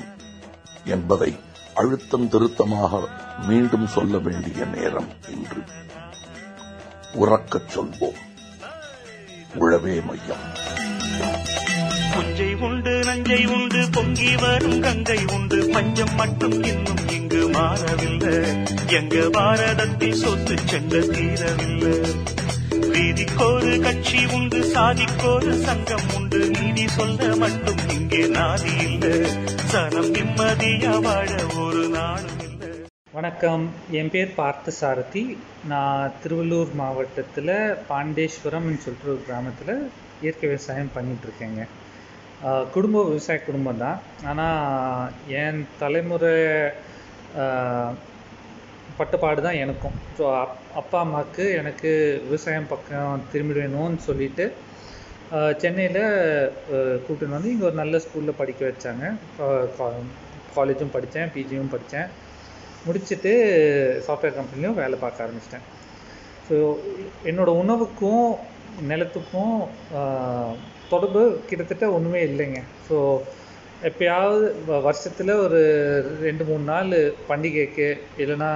என்பதை 0.85 1.39
அழுத்தம் 1.75 2.29
திருத்தமாக 2.29 3.07
மீண்டும் 3.47 3.87
சொல்ல 3.87 4.17
வேண்டிய 4.17 4.65
நேரம் 4.65 5.07
இன்று. 5.29 5.61
உறக்கச் 7.13 7.79
சொல்வோம். 7.79 8.26
உழவே 9.59 9.95
மையம். 10.07 10.45
புஞ்சை 12.13 12.55
உண்டு 12.55 13.03
நஞ்சை 13.05 13.45
உண்டு 13.45 13.89
பொங்கி 13.91 14.35
வரும் 14.35 14.79
கங்கை 14.79 15.19
உண்டு. 15.33 15.69
பஞ்சம் 15.73 16.15
மட்டும் 16.15 16.63
இன்னும் 16.63 17.09
இங்கு 17.09 17.49
மாறவில்லை. 17.49 18.63
எங்க 18.87 19.15
பாரதத்தில் 19.29 20.13
சொத்து 20.13 20.55
சென்ற 20.65 20.99
தீரவில்லை. 20.99 21.95
வீதிக்கோரு 22.93 23.81
கட்சி 23.81 24.25
உண்டு 24.25 24.59
சாதிக்கோரு 24.73 25.53
சங்கம் 25.59 26.09
உண்டு. 26.15 26.49
நீதி 26.49 26.87
சொல்ல 26.87 27.35
மட்டும் 27.35 27.89
இங்கே 27.89 28.23
நாதி 28.23 28.81
இல்லை. 28.81 29.29
சனம் 29.71 30.13
நிம்மதியா 30.13 31.01
வாழ 31.01 31.29
ஒரு 31.59 31.87
நாளும் 31.87 32.46
வணக்கம். 33.17 33.63
என் 33.99 34.09
பேர் 34.13 34.33
பார்த்த 34.39 34.71
சாரதி 34.79 35.21
நான் 35.69 36.11
திருவள்ளூர் 36.21 36.71
மாவட்டத்தில் 36.79 37.51
பாண்டேஸ்வரம்னு 37.87 38.81
சொல்லிட்டு 38.83 39.09
ஒரு 39.13 39.21
கிராமத்தில் 39.27 39.71
இயற்கை 40.23 40.45
விவசாயம் 40.51 40.91
பண்ணிகிட்ருக்கேங்க 40.95 41.63
குடும்பம் 42.41 42.73
குடும்ப 42.73 43.03
விவசாய 43.11 43.37
குடும்பம் 43.47 43.81
தான். 43.85 43.97
ஆனால் 44.31 45.09
என் 45.39 45.61
தலைமுறை 45.79 46.33
பட்டுப்பாடு 48.99 49.47
தான் 49.47 49.59
எனக்கும். 49.63 49.97
ஸோ 50.19 50.27
அப் 50.43 50.59
அப்பா 50.83 50.99
அம்மாவுக்கு 51.05 51.47
எனக்கு 51.61 51.93
விவசாயம் 52.27 52.71
பக்கம் 52.73 53.25
திரும்பிடணும்னு 53.33 53.99
சொல்லிட்டு 54.09 54.47
சென்னையில் 55.63 56.01
கூப்பிட்டு 57.07 57.33
வந்து 57.37 57.53
இங்கே 57.55 57.69
ஒரு 57.71 57.77
நல்ல 57.83 58.03
ஸ்கூலில் 58.05 58.39
படிக்க 58.43 58.63
வச்சாங்க. 58.69 59.05
காலேஜும் 60.59 60.95
படித்தேன் 60.99 61.33
பிஜியும் 61.33 61.73
படித்தேன் 61.75 62.09
முடிச்சுட்டு 62.87 63.31
சாஃப்ட்வேர் 64.07 64.37
கம்பெனிலையும் 64.37 64.73
வேலை 64.73 64.99
பார்க்க 64.99 65.25
ஆரம்பிச்சிட்டேன். 65.25 65.65
ஸோ 66.49 66.75
என்னோட 67.25 67.47
உணவுக்கும் 67.63 68.35
நிலத்துக்கும் 68.87 69.55
தொடர்பு 70.89 71.41
கிட்டத்தட்ட 71.47 71.91
ஒன்றுமே 71.91 72.23
இல்லைங்க. 72.25 72.59
ஸோ 72.89 72.97
எப்பயாவது 73.83 74.55
வ- 74.67 74.81
ஒரு 75.35 75.61
ரெண்டு 76.21 76.43
மூணு 76.43 76.63
நாள் 76.63 76.93
பண்டிகைக்கு 77.29 77.87
இல்லைன்னா 78.17 78.51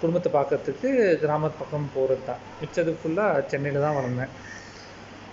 குடும்பத்தை 0.00 0.32
பார்க்கறதுக்கு 0.32 0.90
கிராமத்து 1.22 1.58
பக்கம் 1.58 1.90
போகிறது 1.94 2.20
தான் 2.26 2.42
மிச்சது 2.60 2.92
ஃபுல்லாக 3.00 3.46
சென்னையில் 3.46 3.80
தான் 3.80 3.96
வளர்ந்தேன். 3.96 4.32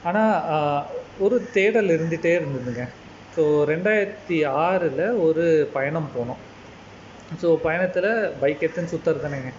ஆனால் 0.04 0.86
ஒரு 1.20 1.50
தேடல் 1.54 1.90
இருந்துகிட்டே 1.90 2.34
இருந்ததுங்க. 2.40 2.84
ஸோ 3.36 3.44
ரெண்டாயிரத்தி 3.72 4.48
ஆறில் 4.48 5.16
ஒரு 5.20 5.70
பயணம் 5.74 6.10
போனோம். 6.18 6.42
ஸோ 7.42 7.56
பயணத்தில் 7.56 8.32
பைக் 8.40 8.62
எடுத்துன்னு 8.62 8.92
சுற்றுறது 8.94 9.24
தானேங்க. 9.26 9.52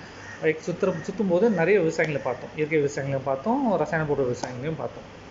பைக் 0.42 0.62
சுற்றுற 0.66 1.02
சுற்றும் 1.02 1.28
போது 1.28 1.50
நிறைய 1.50 1.80
விவசாயிகளை 1.80 2.20
பார்த்தோம். 2.22 2.50
இயற்கை 2.56 2.78
விவசாயிகளையும் 2.78 3.24
பார்த்தோம் 3.24 3.76
ரசாயன 3.76 4.08
பொருள் 4.08 4.30
விவசாயிகளையும் 4.30 4.78
பார்த்தோம். 4.78 5.22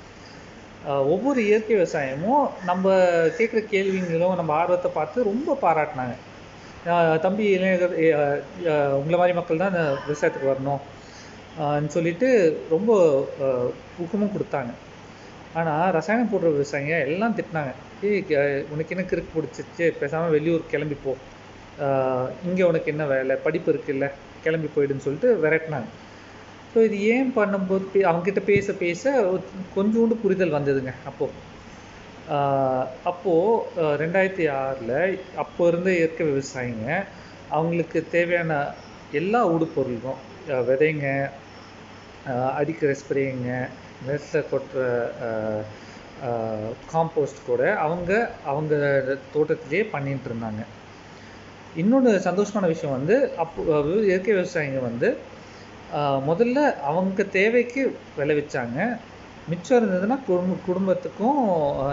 ஒவ்வொரு 0.86 1.46
இயற்கை 1.46 1.76
விவசாயமும் 1.76 2.50
நம்ம 2.66 2.94
கேட்குற 3.38 3.64
கேள்விங்களும் 3.72 4.36
நம்ம 4.36 4.54
ஆர்வத்தை 4.54 4.92
பார்த்து 4.92 5.24
ரொம்ப 5.24 5.58
பாராட்டினாங்க. 5.62 6.16
தம்பி 7.20 7.46
இளைஞர் 7.46 7.94
உங்களை 8.94 9.18
மாதிரி 9.18 9.34
மக்கள் 9.34 9.58
தான் 9.58 9.70
இந்த 9.70 9.96
விவசாயத்துக்கு 10.08 10.54
வரணும். 10.54 11.88
சொல்லிட்டு 11.88 12.60
ரொம்ப 12.70 12.94
ஊக்கமும் 14.00 14.32
கொடுத்தாங்க. 14.34 14.72
ஆனால் 15.54 15.92
ரசாயனம் 15.92 16.30
போடுற 16.32 16.48
விவசாயிங்க 16.48 17.06
எல்லாம் 17.06 17.36
திட்டினாங்க. 17.36 17.72
ஏய் 18.02 18.26
க- 18.28 18.64
உனக்கு 18.70 18.96
என்ன 18.96 19.04
கிறுக்கு 19.10 19.26
பிடிச்சிச்சு 19.36 19.98
பேசாமல் 20.00 20.30
வெளியூர் 20.30 20.70
கிளம்பிப்போ. 20.72 21.14
இங்கே 22.46 22.64
உனக்கு 22.64 22.92
என்ன 22.92 23.06
வேலை? 23.06 23.36
படிப்பு 23.36 23.72
இருக்குல்ல? 23.74 24.12
கிளம்பி 24.44 24.70
போயிடுன்னு 24.76 24.98
சொல்லிட்டு 24.98 25.40
விரட்டினாங்க. 25.44 25.90
ஸோ 26.74 26.84
இது 26.84 27.02
ஏன் 27.02 27.34
பண்ணும்போது 27.36 27.84
பே- 27.94 28.08
அவங்ககிட்ட 28.10 28.40
பேச 28.40 28.74
பேச 28.74 29.02
கொஞ்சோண்டு 29.76 30.14
புரிதல் 30.22 30.52
வந்ததுங்க 30.52 30.94
அப்போது 31.06 31.32
அப்போது 33.04 33.64
ரெண்டாயிரத்தி 34.04 34.50
ஆறில் 34.52 34.96
அப்போ 35.36 35.68
இருந்த 35.68 35.96
இயற்கை 35.96 36.28
விவசாயிங்க 36.28 37.04
அவங்களுக்கு 37.50 38.08
தேவையான 38.12 38.52
எல்லா 39.12 39.48
உடுப்பொருளும் 39.48 40.20
விதைங்க 40.48 41.08
அடிக்கிற 42.56 42.96
ஸ்ப்ரேங்க 43.02 43.50
நெல்லில் 44.08 44.46
கொட்டுற 44.52 44.86
காம்போஸ்ட் 46.94 47.46
கூட 47.46 47.76
அவங்க 47.78 48.12
அவங்க 48.46 48.74
தோட்டத்திலேயே 49.34 49.90
பண்ணிகிட்டு 49.92 50.30
இருந்தாங்க. 50.30 50.64
இன்னொன்று 51.82 52.12
சந்தோஷமான 52.28 52.66
விஷயம் 52.74 52.96
வந்து 52.98 53.16
அப்போ 53.44 53.78
இயற்கை 54.10 54.32
விவசாயிங்க 54.38 54.82
வந்து 54.90 55.10
முதல்ல 56.30 56.60
அவங்க 56.90 57.24
தேவைக்கு 57.38 57.82
விளைவிச்சாங்க 58.20 58.78
மிச்சம் 59.52 59.78
இருந்ததுன்னா 59.80 60.18
குடும்ப 60.28 60.58
குடும்பத்துக்கும் 60.68 61.40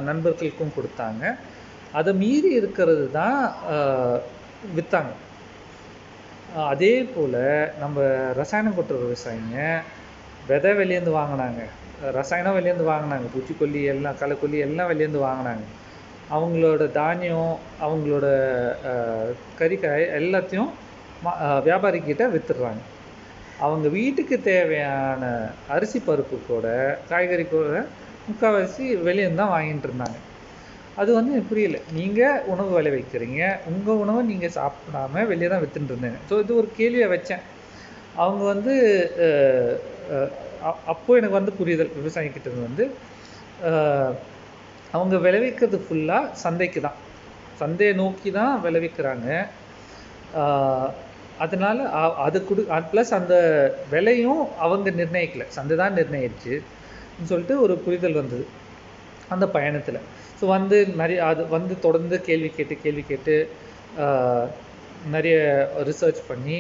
நண்பர்களுக்கும் 0.09 0.75
கொடுத்தாங்க. 0.77 1.23
அதை 1.99 2.11
மீறி 2.23 2.51
இருக்கிறது 2.61 3.05
தான் 3.19 3.39
விற்றாங்க 4.77 5.13
அதே 6.73 6.95
போல் 7.15 7.41
நம்ம 7.83 7.97
ரசாயனம் 8.41 8.77
கொட்டுற 8.77 8.99
விவசாயிங்க 9.07 9.59
விதை 10.51 10.71
வெளியேந்து 10.81 11.13
வாங்கினாங்க. 11.19 11.61
ரசாயனம் 12.19 12.57
வெளியேந்து 12.59 12.87
வாங்கினாங்க. 12.93 13.27
பூச்சிக்கொல்லி 13.35 13.81
எல்லாம் 13.93 14.19
களைக்கொல்லி 14.23 14.59
எல்லாம் 14.67 14.91
வெளியேந்து 14.93 15.21
வாங்கினாங்க. 15.29 15.65
அவங்களோட 16.37 16.83
தானியம் 17.01 17.55
அவங்களோட 17.85 18.27
கறிக்காய் 19.61 20.05
எல்லாத்தையும் 20.21 20.71
வியாபாரிக்கிட்ட 21.69 22.25
விற்றுடுறாங்க 22.35 22.83
அவங்க 23.65 23.87
வீட்டுக்கு 23.99 24.37
தேவையான 24.51 25.23
அரிசி 25.75 25.99
பருப்பு 26.09 26.37
கூட 26.51 26.67
காய்கறி 27.11 27.45
கூட 27.47 27.81
முக்கால்வாசி 28.29 28.85
வெளியேருந்து 29.07 29.41
தான் 29.43 29.55
வாங்கிட்டு 29.55 29.89
இருந்தாங்க. 29.89 30.19
அது 31.01 31.11
வந்து 31.17 31.33
எனக்கு 31.35 31.51
புரியல. 31.51 31.79
நீங்கள் 31.99 32.43
உணவு 32.53 32.71
விளை 32.77 32.91
வைக்கிறீங்க. 32.95 33.43
உங்கள் 33.71 34.01
உணவை 34.05 34.23
நீங்கள் 34.31 34.55
சாப்பிடாம 34.59 35.25
வெளியே 35.33 35.49
தான் 35.53 35.63
விற்றுட்டு 35.65 35.93
இருந்தீங்க. 35.93 36.21
ஸோ 36.31 36.37
இது 36.45 36.53
ஒரு 36.61 36.69
கேள்வியை 36.79 37.09
வச்சேன். 37.15 37.45
அவங்க 38.23 38.43
வந்து 38.53 38.75
அப்போது 40.93 41.19
எனக்கு 41.21 41.39
வந்து 41.39 41.53
புரியுதல் 41.59 41.97
விவசாயிக்கிட்ட 41.99 42.51
வந்து 42.69 42.85
அவங்க 44.95 45.17
விளைவிக்கிறது 45.25 45.79
ஃபுல்லாக 45.85 46.33
சந்தைக்கு 46.45 46.81
தான் 46.87 46.99
சந்தையை 47.61 47.93
நோக்கி 48.03 48.31
தான் 48.39 48.55
விளைவிக்கிறாங்க 48.67 49.29
அதனால் 51.45 51.81
அது 52.27 52.39
கொடு 52.49 52.63
ப்ளஸ் 52.91 53.13
அந்த 53.19 53.35
விலையும் 53.93 54.43
அவங்க 54.65 54.89
நிர்ணயிக்கல. 55.01 55.45
சந்தை 55.57 55.77
தான் 55.83 55.97
நிர்ணயிச்சு 55.99 56.55
சொல்லிட்டு 57.31 57.55
ஒரு 57.65 57.75
புரிதல் 57.85 58.19
வந்தது 58.21 58.45
அந்த 59.35 59.45
பயணத்தில். 59.57 60.01
ஸோ 60.39 60.45
வந்து 60.57 60.77
நிறைய 61.01 61.19
அது 61.31 61.43
வந்து 61.57 61.75
தொடர்ந்து 61.87 62.17
கேள்வி 62.29 62.51
கேட்டு 62.57 62.75
கேள்வி 62.85 63.03
கேட்டு 63.11 63.35
நிறைய 65.15 65.37
ரிசர்ச் 65.89 66.21
பண்ணி 66.31 66.59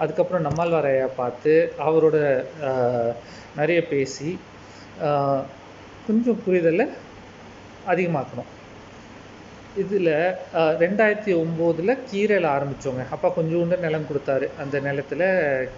அதுக்கப்புறம் 0.00 0.46
நம்மாழ்வாரையா 0.46 1.08
பார்த்து 1.20 1.52
அவரோட 1.86 2.16
நிறைய 3.60 3.80
பேசி 3.92 4.30
கொஞ்சம் 6.08 6.40
புரிதலை 6.46 6.86
அதிகமாக்கணும். 7.92 8.50
இதில் 9.82 10.12
ரெண்டாயிரத்தி 10.82 11.32
ஒம்போதில் 11.42 12.00
கீரையில் 12.10 12.48
ஆரம்பித்தோங்க 12.56 13.04
அப்பா 13.14 13.28
கொஞ்சோண்டு 13.38 13.76
நிலம் 13.84 14.08
கொடுத்தாரு. 14.10 14.46
அந்த 14.62 14.76
நிலத்தில் 14.86 15.26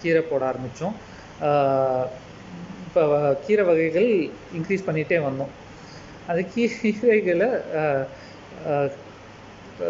கீரை 0.01 0.23
போட 0.31 0.43
ஆரம்பித்தோம் 0.51 0.95
இப்போ 2.87 3.03
கீரை 3.47 3.65
வகைகள் 3.71 4.11
இன்க்ரீஸ் 4.59 4.87
பண்ணிகிட்டே 4.89 5.19
வந்தோம். 5.29 5.55
அந்த 6.31 6.43
கீரைகளை 6.53 7.49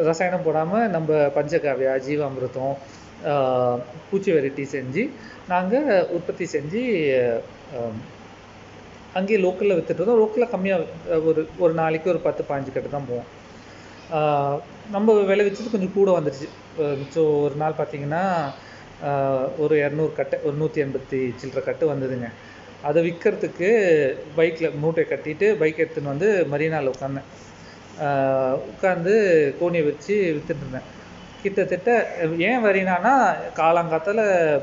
ரசாயனம் 0.09 0.47
போடாமல் 0.47 0.93
நம்ம 0.95 1.19
பஞ்சகாவியா 1.35 1.93
ஜீவாமிர்தம் 2.07 2.77
பூச்சி 4.09 4.31
வெரைட்டி 4.37 4.65
செஞ்சு 4.77 5.03
நாங்கள் 5.53 6.09
உற்பத்தி 6.17 6.47
செஞ்சு 6.55 6.81
அங்கேயே 9.19 9.39
லோக்கலில் 9.45 9.77
வித்துட்டு 9.79 10.01
இருந்தோம் 10.01 10.21
லோக்கலில் 10.23 10.53
கம்மியாக 10.55 11.21
ஒரு 11.31 11.43
ஒரு 11.65 11.73
நாளைக்கு 11.81 12.09
ஒரு 12.15 12.21
பத்து 12.27 12.43
பாஞ்சு 12.51 12.71
கட்டு 12.75 12.91
தான் 12.97 13.09
போவோம். 13.11 13.29
நம்ம 14.95 15.07
நம்ம 15.07 15.23
விளைவிச்சது 15.31 15.73
கொஞ்சம் 15.75 15.97
கூட 15.99 16.11
வந்துடுச்சு 16.19 16.49
ஸோ 17.15 17.23
ஒரு 17.47 17.57
நாள் 17.63 17.79
பார்த்தீங்கன்னா 17.79 18.25
ஒரு 19.65 19.75
இரநூறு 19.85 20.13
கட்டை 20.19 20.37
ஒரு 20.47 20.57
நூற்றி 20.61 20.83
எண்பத்தி 20.85 21.19
சில்லற 21.41 21.63
கட்டு 21.69 21.85
வந்ததுங்க. 21.93 22.29
அதை 22.89 23.01
விற்கிறதுக்கு 23.07 23.69
பைக்கில் 24.39 24.79
மூட்டையை 24.83 25.07
கட்டிட்டு 25.13 25.47
பைக் 25.63 25.83
எடுத்துன்னு 25.83 26.13
வந்து 26.15 26.29
மரீனாவில் 26.53 26.93
உட்காந்தேன் 26.95 27.29
உட்காந்து 28.71 29.15
கோணியை 29.61 29.85
வச்சு 29.91 30.15
விற்றுட்டு 30.37 30.63
இருந்தேன். 30.65 30.89
கிட்டத்தட்ட 31.47 31.91
ஏன் 32.51 32.63
வரினானா 32.67 33.15
காலாங்காத்தால 33.59 34.21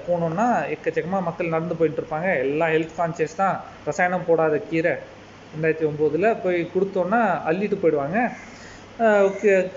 போகணுன்னா 0.07 0.47
எக்கச்சக்கமாக 0.75 1.27
மக்கள் 1.27 1.53
நடந்து 1.55 1.77
போயிட்டு 1.79 2.01
இருப்பாங்க 2.01 2.29
எல்லாம் 2.45 2.73
ஹெல்த் 2.75 2.97
கான்சியஸ் 2.99 3.41
தான். 3.41 3.57
ரசாயனம் 3.89 4.27
போடாத 4.29 4.57
கீரை 4.69 4.93
ரெண்டாயிரத்தி 5.53 5.85
ஒம்போதில் 5.89 6.27
போய் 6.43 6.59
கொடுத்தோன்னா 6.75 7.21
அள்ளிட்டு 7.49 7.77
போயிடுவாங்க. 7.83 8.19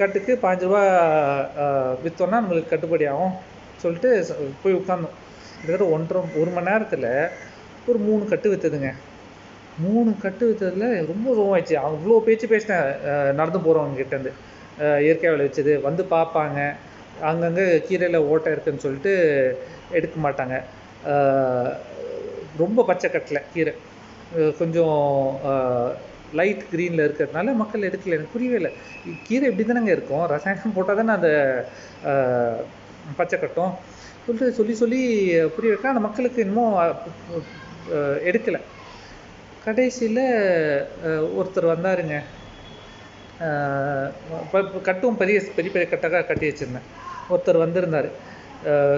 கட்டுக்கு 0.01 0.33
பாஞ்சு 0.45 0.67
ரூபா 0.71 0.83
விற்றோன்னா 2.05 2.39
நம்மளுக்கு 2.43 2.73
கட்டுப்படி 2.73 3.05
ஆகும் 3.13 3.37
சொல்லிட்டு 3.83 4.11
போய் 4.63 4.79
உட்காந்தோம் 4.81 5.15
கிட்டத்தட்ட 5.59 5.87
ஒன்றரை 5.97 6.21
ஒரு 6.41 6.51
மணி 6.57 6.69
நேரத்தில் 6.71 7.11
ஒரு 7.91 7.99
மூணு 8.09 8.23
கட்டு 8.33 8.51
விற்றுதுங்க 8.53 8.91
மூணு 9.85 10.11
கட்டு 10.25 10.45
விற்றதுல 10.49 10.87
ரொம்ப 11.13 11.27
ரோவாயிடுச்சு 11.39 11.77
அவ்வளோ 11.87 12.19
பேச்சு 12.27 12.47
பேசினேன் 12.53 12.87
நடந்து 13.41 13.59
போகிறவங்க 13.67 13.99
கிட்டேருந்து. 14.01 14.33
இயற்கை 15.07 15.29
விளைவிச்சது 15.33 15.73
வந்து 15.89 16.03
பார்ப்பாங்க. 16.15 16.61
அங்கங்கே 17.31 17.67
கீரையில் 17.89 18.27
ஓட்டை 18.31 18.53
இருக்குன்னு 18.55 18.85
சொல்லிட்டு 18.87 19.13
எடுக்க 19.99 20.17
மாட்டாங்க. 20.27 20.57
ரொம்ப 22.63 22.85
பச்சை 22.91 23.09
கட்டில் 23.11 23.47
கீரை. 23.55 23.75
கொஞ்சம் 24.61 24.99
லைட் 26.39 26.63
க்ரீனில் 26.71 27.05
இருக்கிறதுனால 27.07 27.53
மக்கள் 27.63 27.89
எடுக்கல. 27.89 28.17
எனக்கு 28.17 28.35
புரியவே 28.37 28.57
இல்லை. 28.61 28.73
கீரை 29.27 29.45
இப்படி 29.51 29.67
தானேங்க 29.69 29.93
இருக்கும்? 29.97 30.25
ரசாயனம் 30.35 30.77
போட்டால் 30.77 31.01
தானே 31.01 31.13
அந்த 31.19 31.31
பச்சை 33.21 33.37
கட்டும்? 33.39 33.75
சொல்லிட்டு 34.25 34.57
சொல்லி 34.59 34.75
சொல்லி 34.83 35.03
புரிய 35.57 35.73
வைக்க. 35.73 35.93
ஆனால் 35.93 36.07
மக்களுக்கு 36.07 36.41
இன்னமும் 36.47 36.75
எடுக்கலை. 38.31 38.61
கடைசியில் 39.67 40.25
ஒருத்தர் 41.39 41.73
வந்தாருங்க. 41.75 42.17
கட்டும் 44.89 45.19
பெரிய 45.21 45.39
பெரிய 45.57 45.71
பெரிய 45.73 45.87
கட்டக்காக 45.91 46.27
கட்டி 46.29 46.47
வச்சுருந்தேன். 46.51 46.89
ஒருத்தர் 47.31 47.59
வந்திருந்தார். 47.59 48.35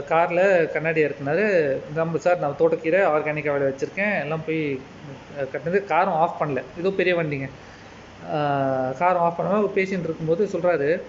காரில் 0.04 0.70
கண்ணாடி 0.72 1.04
இருக்குனாரு. 1.04 1.76
நம்ம 1.94 2.18
சார் 2.18 2.38
நான் 2.38 2.56
தோட்டக்கீரை 2.58 3.02
ஆர்கானிக்காக 3.06 3.58
வேலை 3.58 3.66
வச்சுருக்கேன். 3.66 4.20
எல்லாம் 4.20 4.42
போய் 4.46 4.80
கட்டினது 5.52 5.84
காரும் 5.84 6.12
ஆஃப் 6.12 6.42
பண்ணல. 6.42 6.62
ஏதோ 6.78 6.90
பெரிய 6.90 7.16
வண்டிங்க. 7.16 7.48
காரும் 8.98 9.22
ஆஃப் 9.22 9.36
பண்ணாமல் 9.36 9.70
பேஷண்ட் 9.74 10.08
இருக்கும்போது 10.08 10.44
சொல்கிறாரு 10.44 11.00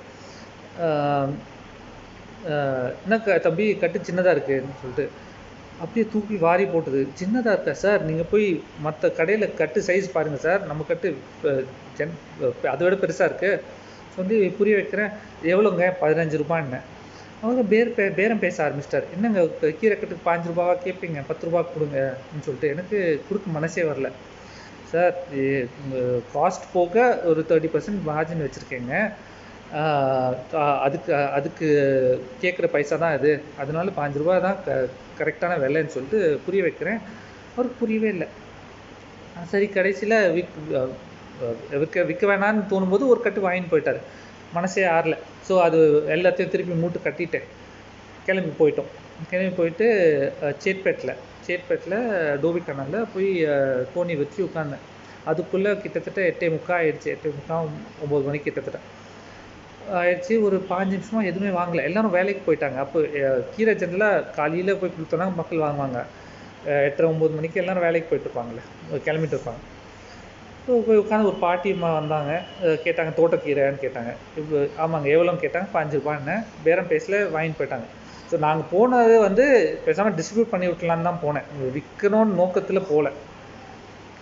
என்ன 3.04 3.20
க- 3.20 3.38
தம்பி 3.38 3.76
கட்டு 3.76 3.98
சின்னதாக 3.98 4.32
இருக்குன்னு 4.32 4.74
சொல்லிட்டு. 4.82 5.10
அப்படியே 5.80 6.12
தூக்கி 6.14 6.36
வாரி 6.36 6.64
போட்டுது. 6.64 7.08
சின்னதாக 7.24 7.52
இருக்கா 7.52 7.74
சார்? 7.74 8.04
நீங்கள் 8.04 8.26
போய் 8.32 8.64
மற்ற 8.82 9.10
கடையில் 9.10 9.54
கட்டு 9.54 9.84
சைஸ் 9.88 10.12
பாருங்கள் 10.12 10.40
சார். 10.40 10.66
நம்ம 10.66 10.86
கட்டு 10.88 11.18
ஜென் 11.98 12.68
அதை 12.68 12.90
விட 12.90 12.96
பெருசாக 12.96 13.32
இருக்குது 13.32 13.60
சொல்லி 14.16 14.50
புரிய 14.50 14.76
வைக்கிறேன். 14.76 15.08
எவ்வளோங்க? 15.44 15.92
பதினஞ்சு 16.02 16.44
ரூபான்னு. 16.50 16.80
அவங்க 17.42 17.62
பேர் 17.70 17.94
பே 17.94 18.08
பேரம் 18.10 18.40
பேச 18.40 18.58
ஆரம்பிச்சிட்டார். 18.64 19.04
என்னங்க 19.14 19.48
க- 19.62 19.74
கீரை 19.80 19.98
கட்டுக்கு 20.00 20.30
பாஞ்சு 20.30 20.52
ரூபாவா 20.52 20.74
கேட்பீங்க 20.86 21.24
பத்து 21.28 21.46
ரூபா 21.48 21.60
கொடுங்கன்னு 21.62 22.40
சொல்லிட்டு 22.40 22.68
எனக்கு 22.68 23.22
கொடுக்க 23.30 23.52
மனசே 23.52 23.82
வரல. 23.82 24.10
சார் 24.84 25.14
காஸ்ட் 26.34 26.66
போக 26.74 27.22
ஒரு 27.26 27.46
தேர்ட்டி 27.50 27.70
பர்சன்ட் 27.74 28.08
மார்ஜின் 28.08 28.44
வச்சுருக்கேங்க. 28.46 28.94
அதுக்கு 30.80 31.16
அதுக்கு 31.16 31.68
கேட்குற 32.42 32.68
பைசா 32.68 32.96
தான் 32.96 33.18
இது 33.18 33.42
அதனால 33.58 33.90
பாஞ்சு 33.98 34.18
ரூபா 34.22 34.40
தான் 34.40 34.58
க 34.66 34.88
கரெக்டான 35.20 35.54
விலைன்னு 35.64 35.94
சொல்லிட்டு 35.96 36.40
புரிய 36.46 36.64
வைக்கிறேன். 36.64 36.98
அவருக்கு 37.54 37.80
புரியவே 37.80 38.08
இல்லை. 38.08 38.28
சரி 39.48 39.68
கடைசியில் 39.68 40.32
விக் 40.32 40.56
விற்க 41.72 42.04
விற்க 42.04 42.28
வேணான்னு 42.28 42.66
தோணும்போது 42.70 43.08
ஒரு 43.08 43.22
கட்டு 43.22 43.50
வாங்கின்னு 43.50 43.72
போயிட்டார். 43.72 44.00
மனசே 44.58 44.84
ஆறல. 44.98 45.16
ஸோ 45.48 45.56
அது 45.68 45.80
எல்லாத்தையும் 46.16 46.54
திருப்பி 46.54 46.76
மூட்டு 46.84 47.00
கட்டிட்டேன். 47.08 47.48
கிளம்பி 48.28 48.52
போயிட்டோம். 48.62 48.90
கிளம்பி 49.32 49.54
போயிட்டு 49.60 49.88
சேட்பேட்டில் 50.64 51.14
சேட்பேட்டில் 51.48 51.98
டோபி 52.44 52.62
கனாலில் 52.68 53.10
போய் 53.14 53.30
கோணி 53.94 54.16
வச்சு 54.22 54.40
உட்காந்தேன் 54.48 54.86
அதுக்குள்ளே 55.30 55.72
கிட்டத்தட்ட 55.84 56.20
எட்டே 56.30 56.48
முக்கால் 56.56 56.80
ஆயிடுச்சு. 56.80 57.10
எட்டே 57.16 57.30
முக்கால் 57.38 57.68
ஒம்பது 58.04 58.24
மணிக்கு 58.28 58.48
கிட்டத்தட்ட. 58.48 58.80
ஆயிடுச்சு. 60.00 60.34
ஒரு 60.48 60.58
பாஞ்சு 60.72 60.94
நிமிஷமாக 60.98 61.30
எதுவுமே 61.30 61.52
வாங்கலை. 61.60 61.84
எல்லோரும் 61.90 62.16
வேலைக்கு 62.18 62.42
போயிட்டாங்க. 62.48 62.78
அப்போ 62.86 63.00
கீரை 63.54 63.74
ஜென்ரலாக 63.82 64.26
காலையில் 64.38 64.80
போய் 64.82 64.96
கொடுத்தோன்னா 64.96 65.28
மக்கள் 65.40 65.66
வாங்குவாங்க. 65.66 66.02
எட்டரை 66.88 67.08
ஒம்பது 67.14 67.34
மணிக்கு 67.38 67.62
எல்லோரும் 67.62 67.86
வேலைக்கு 67.88 68.10
போயிட்டுருப்பாங்க 68.12 68.64
கிளம்பிட்டு 69.08 69.36
இருப்பாங்க. 69.38 69.62
போய் 70.88 71.02
உட்காந்து 71.04 71.30
ஒரு 71.32 71.38
பாட்டியம்மா 71.44 71.90
வந்தாங்க. 72.00 72.32
கேட்டாங்க 72.86 73.12
தோட்டக்கீரைன்னு 73.20 73.82
கேட்டாங்க. 73.86 74.12
இப்போ 74.40 74.58
ஆமாங்க 74.84 75.08
எவ்வளோன்னு 75.16 75.44
கேட்டாங்க 75.46 75.68
பாஞ்சு 75.76 76.00
ரூபான்னு 76.00 76.36
பேரம் 76.66 76.92
பேசல 76.94 77.22
வாங்கிட்டு 77.36 77.60
போயிட்டாங்க. 77.60 77.88
ஸோ 78.30 78.38
நாங்கள் 78.46 78.70
போனது 78.74 79.16
வந்து 79.28 79.46
பேசாமல் 79.86 80.16
டிஸ்ட்ரிபியூட் 80.20 80.54
பண்ணி 80.54 80.70
விட்டலான்னு 80.70 81.08
தான் 81.10 81.22
போனேன். 81.26 81.48
விற்கணும்னு 81.76 82.40
நோக்கத்தில் 82.42 82.88
போகல 82.92 83.12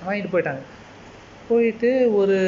வாங்கிட்டு 0.07 0.33
போயிட்டாங்க. 0.33 0.63
போயிட்டு 1.49 1.91
ஒரு 2.19 2.39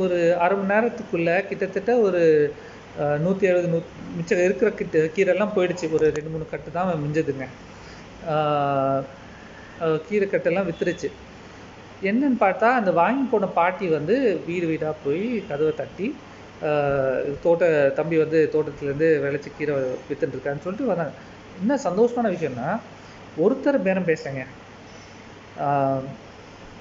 ஒரு 0.00 0.18
அரை 0.42 0.54
மணி 0.56 0.70
நேரத்துக்குள்ளே 0.72 1.36
கிட்டத்தட்ட 1.50 1.92
ஒரு 2.06 2.20
நூற்றி 3.24 3.48
எழுபது 3.50 3.70
நூ 3.72 3.78
மிச்சம் 4.16 4.44
இருக்கிற 4.46 4.68
கிட்ட 4.80 5.02
கீரைலாம் 5.16 5.56
போயிடுச்சு. 5.56 5.86
ஒரு 5.96 6.06
ரெண்டு 6.16 6.32
மூணு 6.34 6.44
கட்டு 6.52 6.70
தான் 6.76 6.90
மிஞ்சதுங்க. 7.04 7.46
கீரைக்கட்டெல்லாம் 9.80 10.06
கீரை 10.08 10.26
கட்டெல்லாம் 10.28 10.68
வித்துருச்சு. 10.68 11.08
என்னன்னு 12.10 12.38
பார்த்தா 12.42 12.68
அந்த 12.80 12.90
வாங்கி 12.98 13.24
போன 13.30 13.48
பாட்டி 13.58 13.86
வந்து 13.98 14.16
வீடு 14.48 14.66
வீடாக 14.70 14.94
போய் 15.04 15.24
கதவை 15.50 15.72
தட்டி 15.80 16.08
தோட்ட 17.44 17.64
தம்பி 17.98 18.16
வந்து 18.22 18.38
தோட்டத்துலேருந்து 18.54 19.08
விளைச்சி 19.24 19.50
கீரை 19.58 19.74
வித்துட்டுருக்கான்னு 20.08 20.64
சொல்லிட்டு 20.64 20.90
வந்தாங்க. 20.90 21.14
என்ன 21.60 21.78
சந்தோஷமான 21.86 22.30
விஷயம்னா 22.36 22.68
ஒருத்தர் 23.44 23.84
பேரம் 23.86 24.08
பேசுகிறேங்க 24.10 24.44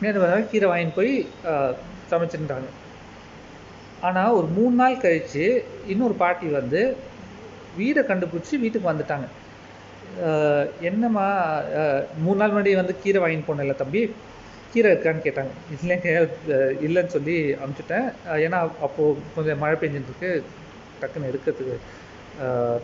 நேற்று 0.01 0.23
வந்தாங்க 0.23 0.49
கீரை 0.51 0.67
வாங்கிட்டு 0.71 0.97
போய் 0.99 1.13
சமைச்சுட்டாங்க. 2.11 2.69
ஆனால் 4.07 4.35
ஒரு 4.39 4.47
மூணு 4.57 4.73
நாள் 4.81 5.01
கழித்து 5.03 5.45
இன்னொரு 5.93 6.15
பாட்டி 6.23 6.47
வந்து 6.59 6.81
வீடை 7.79 8.01
கண்டுபிடிச்சி 8.11 8.53
வீட்டுக்கு 8.63 8.91
வந்துட்டாங்க. 8.91 9.27
என்னம்மா 10.81 11.27
மூணு 12.17 12.37
நாள் 12.37 12.51
முன்னாடி 12.51 12.75
வந்து 12.75 12.95
கீரை 13.03 13.21
வாங்கிட்டு 13.21 13.49
போனேன்ல 13.49 13.75
தம்பி. 13.75 14.01
கீரை 14.73 14.91
இருக்கான்னு 14.95 15.25
கேட்டாங்க. 15.27 15.53
இல்லைங்க 15.75 16.09
இல்லைன்னு 16.87 17.13
சொல்லி 17.15 17.35
அனுப்பிச்சிட்டேன் 17.53 18.07
ஏன்னா 18.45 18.59
அப்போது 18.87 19.15
கொஞ்சம் 19.35 19.57
மழை 19.57 19.77
பெஞ்சுட்டு 19.81 20.29
டக்குன்னு 21.01 21.29
எடுக்கிறதுக்கு 21.31 21.77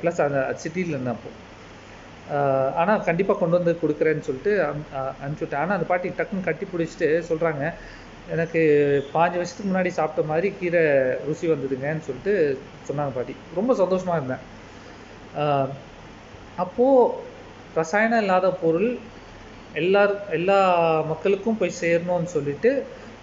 ப்ளஸ் 0.02 0.22
அந்த 0.26 0.56
சிட்டியில் 0.64 0.94
இருந்தேன் 0.94 1.16
அப்போது 1.16 1.44
ஆனால் 2.76 3.04
கண்டிப்பாக 3.04 3.40
கொண்டு 3.40 3.56
வந்து 3.58 3.80
கொடுக்குறேன்னு 3.82 4.26
சொல்லிட்டு 4.28 4.54
அம்- 4.70 5.14
அனுப்பிச்சுட்டேன். 5.26 5.56
ஆனால் 5.56 5.76
அந்த 5.78 5.88
பாட்டி 5.88 6.10
டக்குன்னு 6.10 6.44
கட்டி 6.44 6.68
பிடிச்சிட்டு 6.72 7.10
சொல்கிறாங்க 7.30 7.74
எனக்கு 8.32 8.62
பாஞ்சு 9.14 9.38
வருஷத்துக்கு 9.40 9.72
முன்னாடி 9.72 9.88
சாப்பிட்ட 9.88 10.30
மாதிரி 10.32 10.54
கீரை 10.60 10.82
ருசி 11.28 11.48
வந்ததுங்கன்னு 11.48 12.06
சொல்லிட்டு 12.08 12.60
சொன்னாங்க 12.88 13.14
பாட்டி. 13.16 13.36
ரொம்ப 13.56 13.76
சந்தோஷமாக 13.76 14.18
இருந்தேன். 14.22 14.44
அப்போது 16.64 17.14
ரசாயனம் 17.80 18.22
இல்லாத 18.24 18.48
பொருள் 18.64 18.90
எல்லார் 19.82 20.14
எல்லா 20.38 20.60
மக்களுக்கும் 21.12 21.60
போய் 21.62 21.80
சேரணும்னு 21.82 22.34
சொல்லிட்டு 22.36 22.70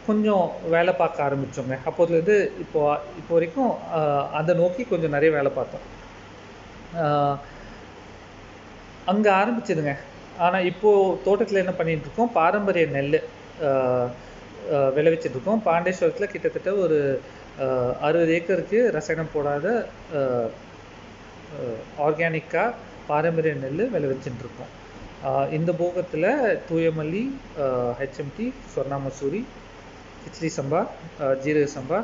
கொஞ்சம் 0.09 0.47
வேலை 0.75 0.93
பார்க்க 1.01 1.27
ஆரம்பித்தோங்க 1.27 1.75
அப்போதுலேருந்து 1.89 2.37
இப்போ 2.65 2.81
இப்போ 3.21 3.33
வரைக்கும் 3.37 3.73
அதை 4.39 4.53
நோக்கி 4.63 4.83
கொஞ்சம் 4.93 5.15
நிறைய 5.17 5.31
வேலை 5.37 5.51
பார்த்தோம். 5.59 5.87
அங்கே 9.13 9.31
ஆரம்பிச்சதுங்க. 9.41 9.95
ஆனால் 10.45 10.67
இப்போது 10.73 11.17
தோட்டத்தில் 11.27 11.63
என்ன 11.63 11.75
பண்ணிகிட்ருக்கோம் 11.79 12.05
இருக்கோம்? 12.05 12.35
பாரம்பரிய 12.41 12.85
நெல் 12.97 13.19
விளைவிச்சிட்ருக்கோம் 14.97 15.63
பாண்டேஸ்வரத்தில் 15.69 16.33
கிட்டத்தட்ட 16.33 16.71
ஒரு 16.85 16.99
அறுபது 18.07 18.33
ஏக்கருக்கு 18.39 18.79
ரசாயனம் 18.97 19.35
போடாத 19.35 19.67
ஆர்கானிக்காக 22.07 22.71
பாரம்பரிய 23.11 23.53
நெல் 23.63 23.85
விளைவிச்சுட்டு 23.95 24.45
இருக்கோம். 24.45 24.73
இந்த 25.57 25.71
போகத்தில் 25.83 26.29
தூயமல்லி 26.69 27.23
ஹெச்எம்டி 28.01 28.47
சொர்ணா 28.73 28.99
மசூரி 29.05 29.41
கிச்லி 30.25 30.49
சம்பா 30.59 30.81
ஜீரக 31.45 31.69
சம்பா 31.77 31.99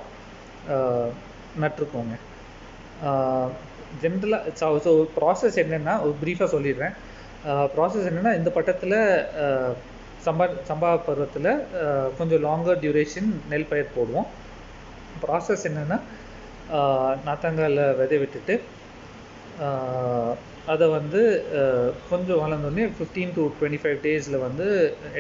நட்டிருக்கோங்க. 1.63 2.15
ஜென்ரலாக 4.03 4.53
ஸோ 4.87 4.93
ப்ராசஸ் 5.19 5.61
என்னென்னா 5.63 5.95
ஒரு 6.07 6.15
ப்ரீஃபாக 6.23 6.49
சொல்லிடுறேன். 6.55 6.95
ப்ராசஸ் 7.75 8.09
என்னென்னா 8.11 8.33
இந்த 8.41 8.51
பட்டத்தில் 8.57 8.99
சம்பா 10.27 10.47
சம்பா 10.69 10.91
பருவத்தில் 11.07 11.51
கொஞ்சம் 12.19 12.43
லாங்கர் 12.47 12.81
டியூரேஷன் 12.83 13.29
நெல் 13.53 13.71
பயிர் 13.73 13.95
போடுவோம். 13.97 14.29
ப்ராசஸ் 15.25 15.67
என்னென்னா 15.71 15.99
நாத்தங்காலில் 17.27 17.97
விதை 18.01 18.19
விட்டுட்டு 18.23 18.55
அதை 20.73 20.87
வந்து 20.99 21.21
கொஞ்சம் 22.11 22.41
வளர்ந்தோடனே 22.45 22.85
ஃபிஃப்டீன் 22.97 23.35
டு 23.37 23.43
டுவெண்ட்டி 23.59 23.81
ஃபைவ் 23.83 23.99
டேஸில் 24.07 24.45
வந்து 24.47 24.67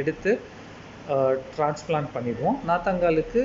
எடுத்து 0.00 0.30
டிரான்ஸ்பிளான்ட் 1.56 2.10
பண்ணிடுவோம். 2.16 2.58
நாத்தங்காலுக்கு 2.70 3.42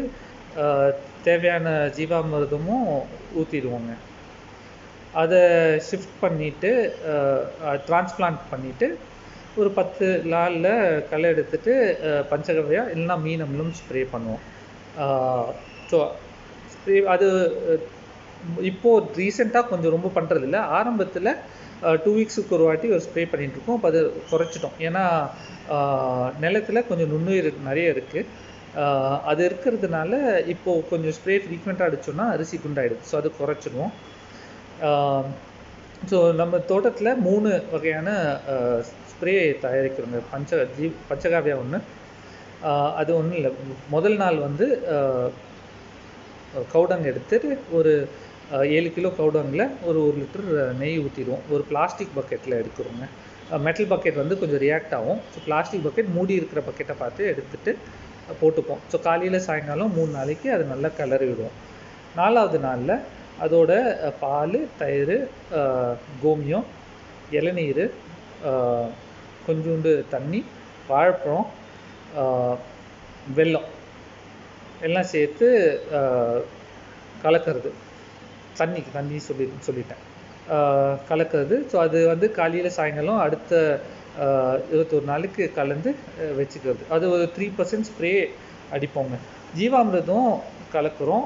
தேவையான 1.28 1.68
ஜீவாமிர்தமும் 1.98 2.88
ஊற்றிடுவோங்க 3.40 3.92
அதை 5.22 5.42
ஷிஃப்ட் 5.88 6.16
பண்ணிவிட்டு 6.22 6.72
டிரான்ஸ்பிளான்ட் 7.88 8.44
பண்ணிவிட்டு 8.52 8.88
ஒரு 9.62 9.70
பத்து 9.80 10.06
லாலில் 10.34 10.72
களை 11.10 11.28
எடுத்துட்டு 11.34 11.74
ஆஹ் 12.10 12.86
இல்லைன்னா 12.94 13.18
மீன் 13.26 13.44
ஸ்ப்ரே 13.82 14.02
பண்ணுவோம். 14.14 14.44
ஸோ 15.92 15.98
ஸ்ப்ரே 16.74 16.96
அது 17.16 17.28
இப்போது 18.72 19.12
ரீசெண்டாக 19.20 19.70
கொஞ்சம் 19.72 19.94
ரொம்ப 19.96 20.10
பண்ணுறதில்ல 20.16 20.58
ஆரம்பத்தில் 20.80 21.30
டூ 22.04 22.12
வீக்ஸுக்கு 22.18 22.56
ஒரு 22.58 22.66
வாட்டி 22.68 22.88
ஒரு 22.96 23.04
ஸ்ப்ரே 23.08 23.24
பண்ணிகிட்ருக்கோம் 23.32 23.78
அப்போ 23.78 23.90
அது 23.92 24.02
குறைச்சிட்டோம். 24.32 24.78
ஏன்னா 24.88 25.04
நிலத்தில் 26.44 26.44
நிலத்துல 26.44 26.82
கொஞ்சம் 26.90 27.12
நுண்ணுயிர் 27.14 27.50
நிறைய 27.70 27.94
இருக்குது 27.96 28.52
அது 29.32 29.42
இருக்கிறதுனால 29.50 30.12
இப்போது 30.54 30.86
கொஞ்சம் 30.92 31.16
ஸ்ப்ரே 31.18 31.36
ஃப்ரீக்வெண்ட்டாக 31.44 31.90
அடிச்சோம்னா 31.90 32.28
அரிசி 32.36 32.58
குண்டாயிடுது. 32.66 33.04
ஸோ 33.10 33.16
அது 33.22 33.30
குறைச்சிடுவோம். 33.40 33.94
ஸோ 36.12 36.18
நம்ம 36.40 36.60
தோட்டத்தில் 36.72 37.20
மூணு 37.28 37.50
வகையான 37.74 38.10
ஸ்ப்ரே 39.12 39.36
தயாரிக்கிறோங்க. 39.66 40.20
பஞ்ச 40.32 40.64
ஜீ 40.78 40.88
பச்சகாவியா 41.10 41.58
ஒன்று 41.64 41.80
அது 43.02 43.12
ஒன்றும் 43.20 43.40
இல்லை. 43.40 43.52
முதல் 43.96 44.18
நாள் 44.24 44.38
வந்து 44.48 44.68
கவுடங் 46.74 47.08
எடுத்துட்டு 47.12 47.50
ஒரு 47.78 47.94
ஏழு 48.78 48.90
கிலோ 48.96 49.10
கவுடங்கில் 49.20 49.66
ஒரு 49.90 50.00
ஒரு 50.08 50.16
லிட்டர் 50.22 50.48
நெய் 50.82 51.02
ஊற்றிடுவோம் 51.04 51.44
ஒரு 51.54 51.64
பிளாஸ்டிக் 51.70 52.16
பக்கெட்டில் 52.18 52.60
எடுக்கிறோங்க 52.62 53.06
மெட்டல் 53.66 53.90
பக்கெட் 53.94 54.22
வந்து 54.22 54.36
கொஞ்சம் 54.42 54.62
ரியாக்ட் 54.66 54.96
ஆகும். 54.98 55.20
ஸோ 55.34 55.40
பிளாஸ்டிக் 55.48 55.86
பக்கெட் 55.88 56.14
மூடி 56.16 56.34
இருக்கிற 56.40 56.62
பக்கெட்டை 56.68 56.96
பார்த்து 57.02 57.24
எடுத்துகிட்டு 57.32 57.74
போட்டுப்போம் 58.42 58.82
ஸோ 58.92 58.98
காலையில் 59.08 59.46
சாயங்காலம் 59.48 59.94
மூணு 59.98 60.12
நாளைக்கு 60.20 60.48
அது 60.56 60.66
நல்லா 60.74 60.90
கிளறி 61.00 61.28
விடுவோம் 61.30 61.58
நாலாவது 62.20 62.60
நாளில் 62.68 62.96
அதோட 63.46 63.72
பால் 64.24 64.60
தயிர் 64.82 65.16
கோமியம் 66.24 66.68
இளநீர் 67.40 67.86
கொஞ்சோண்டு 69.48 69.92
தண்ணி 70.14 70.42
வாழைப்பழம் 70.90 71.48
வெல்லம். 73.38 73.68
எல்லாம் 74.88 75.10
சேர்த்து 75.14 75.48
கலக்கிறது. 77.24 77.72
தண்ணிக்கு 78.60 78.92
தண்ணி 78.98 79.18
சொல்லி 79.28 79.46
சொல்லிட்டேன். 79.68 80.04
கலக்கிறது. 81.10 81.56
ஸோ 81.72 81.76
அது 81.86 82.00
வந்து 82.14 82.28
காலையில் 82.40 82.76
சாயங்காலம் 82.78 83.22
அடுத்த 83.26 83.54
இருபத்தொரு 84.72 85.06
நாளுக்கு 85.12 85.44
கலந்து 85.60 85.92
வச்சுக்கிறது. 86.40 86.84
அது 86.96 87.06
ஒரு 87.16 87.26
த்ரீ 87.36 87.48
பர்சன்ட் 87.60 87.90
ஸ்ப்ரே 87.90 88.12
அடிப்போங்க. 88.76 89.16
ஜீவாமிரதம் 89.60 90.30
கலக்கிறோம். 90.76 91.26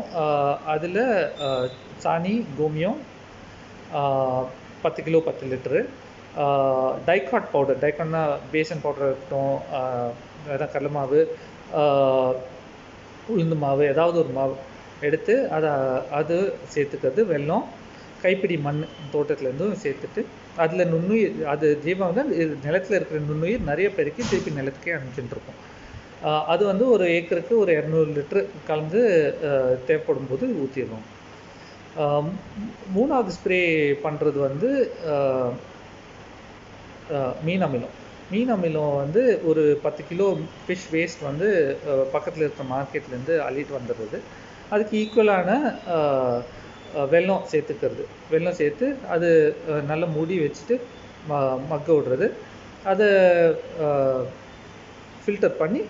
அதில் 0.73 1.01
சாணி 2.03 2.33
கோமியம் 2.59 2.99
பத்து 4.85 4.99
கிலோ 5.07 5.19
பத்து 5.27 5.51
litre. 5.51 5.81
Dicot 7.09 7.51
powder. 7.53 7.81
டைகாட்னா 7.83 8.23
passion 8.55 8.83
powder 8.85 9.07
இருக்கட்டும் 9.09 9.55
அதான் 10.53 10.73
கடலை 10.73 10.91
மாவு 10.97 11.19
உளுந்து 13.33 13.55
மாவு 13.63 13.83
ஏதாவது 13.93 14.17
ஒரு 14.23 14.31
மாவு. 14.39 14.55
எடுத்து 15.01 15.33
அதை 15.55 15.71
அது 16.19 16.36
சேர்த்துக்கிறது 16.73 17.23
வெல்லம் 17.33 17.65
கைப்பிடி 18.21 18.56
மண் 18.58 18.81
தோட்டத்துலேருந்தும் 19.13 19.81
சேர்த்துட்டு 19.83 20.21
அதில் 20.58 20.89
நுண்ணுயிர் 20.93 21.35
அது 21.54 21.67
ஜீவம் 21.83 22.10
வந்து 22.10 22.23
நிலத்தில் 22.27 22.63
நிலத்துல 22.67 22.98
இருக்கிற 22.98 23.19
நுண்ணுயிர் 23.29 23.67
நிறைய 23.69 23.89
பெருக்கி 23.98 24.23
திருப்பி 24.29 24.52
நிலத்துக்கே 24.60 24.95
அனுப்பிச்சுட்டுருக்கோம். 24.95 25.60
அது 26.54 26.63
வந்து 26.65 26.85
ஒரு 26.89 27.06
ஏக்கருக்கு 27.17 27.54
ஒரு 27.63 27.71
இரநூறு 27.79 28.10
லிட்டரு 28.17 28.41
கலந்து 28.69 29.02
தேவைப்படும் 29.87 30.29
போது 30.29 30.48
ஊற்றிடுவோம் 30.63 31.06
மூணாவது 32.95 33.31
ஸ்ப்ரே 33.37 33.62
பண்ணுறது 34.06 34.39
வந்து 34.48 34.69
மீன் 37.48 37.63
அமிலம். 37.67 37.93
மீன் 38.31 38.52
அமிலம் 38.56 38.95
வந்து 39.04 39.21
ஒரு 39.50 39.63
பத்து 39.85 40.02
கிலோ 40.10 40.27
ஃபிஷ் 40.63 40.89
வேஸ்ட் 40.95 41.23
வந்து 41.29 41.48
பக்கத்தில் 42.12 42.43
இருக்கிற 42.43 42.65
மார்க்கெட்லேருந்து 42.73 43.35
அள்ளிட்டு 43.48 43.77
வந்துடுறது. 43.79 44.19
அதுக்கு 44.73 44.95
ஈக்குவலான 45.03 45.49
வெல்லம் 47.13 47.47
சேர்த்துக்கிறது. 47.51 48.03
வெல்லம் 48.33 48.59
சேர்த்து 48.61 48.85
அது 49.13 49.29
நல்ல 49.67 49.81
நல்லா 49.91 50.07
மூடி 50.17 50.35
வச்சுட்டு 50.45 50.75
ம 51.29 51.39
மக்க 51.71 51.87
விடுறது. 51.97 52.27
அதை 52.91 53.07
ஃபில்டர் 55.23 55.59
பண்ணி 55.61 55.81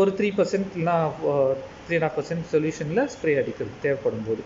ஒரு 0.00 0.10
த்ரீ 0.18 0.28
பர்சன்ட் 0.38 0.72
இல்லைனா 0.78 0.96
த்ரீ 1.86 1.96
அண்ட் 1.98 2.14
பர்சன்ட் 2.16 2.46
சொல்யூஷனில் 2.52 3.10
ஸ்ப்ரே 3.14 3.34
அடிக்கிறது 3.42 3.82
தேவைப்படும் 3.84 4.26
போது. 4.28 4.42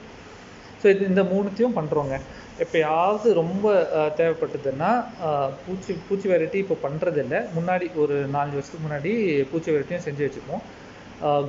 ஸோ 0.80 0.86
இது 0.94 1.02
இந்த 1.12 1.22
மூணுத்தையும் 1.32 1.76
பண்ணுறோங்க 1.78 2.16
எப்பயாவது 2.64 3.28
ரொம்ப 3.40 3.66
தேவைப்பட்டதுன்னா 4.18 4.90
பூச்சி 5.64 5.92
பூச்சி 6.08 6.26
வெரைட்டி 6.32 6.58
இப்போ 6.64 6.76
பண்ணுறதில்ல 6.84 7.36
முன்னாடி 7.56 7.86
ஒரு 8.02 8.16
நாலு 8.36 8.50
வருஷத்துக்கு 8.56 8.86
முன்னாடி 8.86 9.12
பூச்சி 9.50 9.68
வெரைட்டியும் 9.74 10.06
செஞ்சு 10.06 10.22
வச்சுப்போம். 10.26 10.62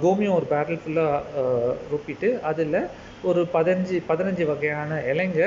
கோமியம் 0.03 0.38
ஒரு 0.39 0.47
பேரல் 0.53 0.82
ஃபுல்லாக 0.84 1.43
ரொப்பிட்டு 1.91 2.30
அதில் 2.49 2.80
ஒரு 3.30 3.41
பதினஞ்சு 3.55 3.95
பதினஞ்சு 4.09 4.43
வகையான 4.51 4.97
இலைங்க 5.11 5.41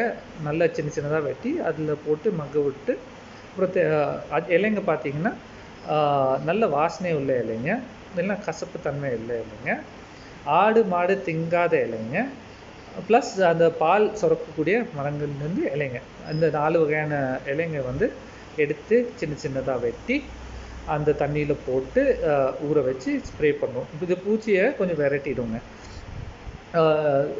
நல்லா 0.46 0.66
சின்ன 0.76 0.92
சின்னதாக 0.96 1.26
வெட்டி 1.28 1.52
அதில் 1.68 2.02
போட்டு 2.04 2.30
மக்க 2.40 2.58
விட்டு 2.66 2.94
அப்புறம் 3.48 3.72
அது 4.36 4.54
இலைங்க 4.58 4.82
பார்த்தீங்கன்னா 4.90 5.32
நல்ல 6.48 6.66
வாசனை 6.76 7.10
உள்ள 7.20 7.32
இலைங்க. 7.42 7.70
இல்லைன்னா 8.10 8.36
கசப்பு 8.46 8.78
தன்மை 8.86 9.10
உள்ள 9.18 9.32
இலைங்க. 9.42 9.72
ஆடு 10.60 10.80
மாடு 10.92 11.14
திங்காத 11.26 11.74
இலைங்க. 11.86 12.18
ப்ளஸ் 13.08 13.32
அந்த 13.50 13.66
பால் 13.82 14.06
சுரக்கக்கூடிய 14.20 14.76
மரங்கள்லேருந்து 14.98 15.64
இலைங்க. 15.74 16.00
அந்த 16.30 16.44
நாலு 16.58 16.76
வகையான 16.82 17.14
இலைங்க 17.52 17.80
வந்து 17.90 18.06
எடுத்து 18.64 18.96
சின்ன 19.20 19.34
சின்னதாக 19.44 19.78
வெட்டி 19.86 20.16
அந்த 20.94 21.14
தண்ணியில் 21.22 21.62
போட்டு 21.66 22.02
ஊற 22.68 22.78
வச்சு 22.88 23.10
ஸ்ப்ரே 23.30 23.50
பண்ணுவோம். 23.62 23.88
இப்போ 23.92 24.04
இது 24.08 24.16
பூச்சியை 24.26 24.64
கொஞ்சம் 24.78 25.00
விரட்டிடுங்க. 25.02 25.60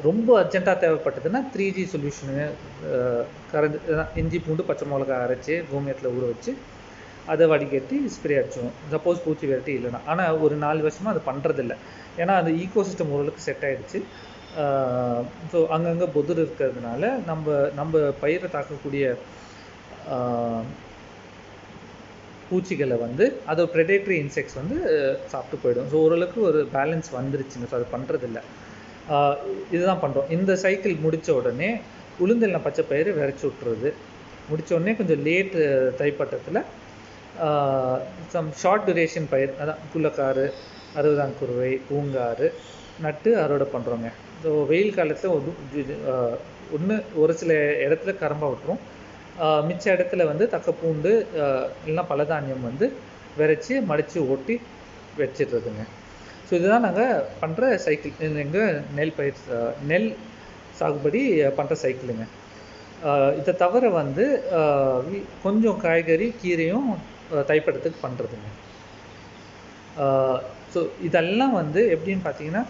ரொம்ப 0.09 0.28
அர்ஜென்ட்டாக 0.43 0.76
தேவைப்பட்டதுன்னா 0.84 1.40
த்ரீ 1.53 1.66
ஜி 1.76 1.84
சொல்யூஷனு 1.93 2.45
கரண்ட் 3.53 3.78
இஞ்சி 4.22 4.38
பூண்டு 4.47 4.68
பச்சை 4.70 4.86
மிளகா 4.90 5.16
அரைச்சி 5.26 5.55
பூமியத்தில் 5.70 6.14
ஊற 6.16 6.24
வச்சு 6.32 6.53
அதை 7.32 7.45
வடிகட்டி 7.53 7.97
ஸ்ப்ரே 8.16 8.36
அடிச்சிடும் 8.40 8.76
சப்போஸ் 8.95 9.24
பூச்சி 9.24 9.45
விரட்டி 9.51 9.72
இல்லைன்னா. 9.78 10.01
ஆனால் 10.12 10.38
ஒரு 10.47 10.55
நாலு 10.64 10.80
வருஷமாக 10.86 11.14
அது 11.14 11.22
பண்ணுறதில்ல 11.30 11.74
ஏன்னா 12.22 12.36
அந்த 12.40 12.53
ஈகோசிஸ்டம் 12.62 13.12
ஓரளவுக்கு 13.16 13.47
செட் 13.49 13.66
ஆகிடுச்சு 13.68 14.01
ஸோ 15.53 15.59
அங்கங்கே 15.74 16.09
பொதுர் 16.16 16.40
இருக்கிறதுனால 16.45 17.12
நம்ம 17.28 17.55
நம்ம 17.80 18.01
பயிரை 18.22 18.49
தாக்கக்கூடிய 18.57 19.05
பூச்சிகளை 22.53 22.97
வந்து 23.07 23.25
அதை 23.53 23.65
ப்ரெடேட்ரி 23.75 24.17
இன்செக்ட்ஸ் 24.23 24.59
வந்து 24.61 24.77
சாப்பிட்டு 25.33 25.63
போயிடும். 25.65 25.89
ஸோ 25.93 25.97
ஓரளவுக்கு 26.07 26.41
ஒரு 26.51 26.61
பேலன்ஸ் 26.77 27.11
வந்துருச்சுங்க. 27.19 27.69
ஸோ 27.73 27.77
அது 27.81 27.89
பண்ணுறதில்ல 27.95 28.41
இதுதான் 29.75 30.03
பண்ணுறோம் 30.03 30.29
இந்த 30.37 30.53
சைக்கிள் 30.65 31.03
முடித்த 31.05 31.31
உடனே 31.39 31.71
உளுந்தெல்லாம் 32.25 32.67
பச்சை 32.67 32.83
பயிறு 32.91 33.11
விரைச்சி 33.19 33.45
விட்டுறது. 33.49 33.91
முடிச்ச 34.51 34.71
உடனே 34.77 34.93
கொஞ்சம் 35.01 35.23
லேட் 35.29 35.57
தைப்பட்டத்தில் 36.01 36.61
சம் 38.35 38.49
ஷார்ட் 38.63 38.87
டுரேஷன் 38.89 39.29
பயிர் 39.33 39.53
அதான் 39.63 39.83
புள்ளக்காறு 39.93 40.47
அறுபதாம் 41.01 41.37
குருவை 41.41 41.73
பூங்காறு 41.89 42.49
நட்டு 43.05 43.31
அறுவடை 43.43 43.67
பண்ணுறோங்க 43.75 44.09
ஸோ 44.43 44.51
வெயில் 44.71 44.97
காலத்தில் 44.99 45.37
ஒன்று 46.77 46.97
ஒரு 47.23 47.33
சில 47.41 47.53
இடத்துல 47.85 48.13
கரம்பா 48.23 48.49
விட்டுரும். 48.51 48.83
மிச்ச 49.68 49.85
இடத்துல 49.97 50.24
வந்து 50.30 50.45
தக்கப்பூண்டு 50.55 51.12
இல்லைன்னா 51.87 52.05
பலதானியம் 52.12 52.66
வந்து 52.68 52.87
விரைச்சி 53.41 53.74
மடித்து 53.91 54.18
ஓட்டி 54.33 54.55
வச்சிடுறதுங்க. 55.20 55.83
ஸோ 56.47 56.53
இதுதான் 56.59 56.87
நாங்கள் 56.87 57.24
பண்ணுற 57.43 57.70
சைக்கிள் 57.87 58.39
எங்கள் 58.45 58.78
நெல் 58.99 59.16
பயிர் 59.18 59.41
நெல் 59.91 60.09
சாகுபடி 60.78 61.22
பண்ணுற 61.59 61.76
சைக்கிளுங்க 61.85 62.26
இதை 63.41 63.53
தவிர 63.62 63.85
வந்து 64.01 64.24
கொஞ்சம் 65.45 65.78
காய்கறி 65.85 66.26
கீரையும் 66.43 66.91
தைப்படத்துக்கு 67.51 67.99
பண்ணுறதுங்க 68.05 68.49
ஸோ 70.74 70.80
இதெல்லாம் 71.09 71.55
வந்து 71.61 71.80
எப்படின்னு 71.95 72.24
பார்த்தீங்கன்னா 72.26 72.64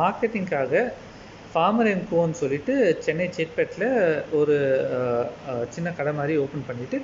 மார்க்கெட்டிங்காக 0.00 0.82
ஃபார்மர் 1.52 1.90
அண்ட் 1.92 2.08
கோன்னு 2.12 2.40
சொல்லிட்டு 2.42 2.74
சென்னை 3.00 3.26
சேட்பேட்டில் 3.36 3.88
ஒரு 4.30 4.56
சின்ன 5.70 5.88
கடை 5.90 6.12
மாதிரி 6.12 6.34
ஓப்பன் 6.36 6.68
பண்ணிவிட்டு 6.68 6.98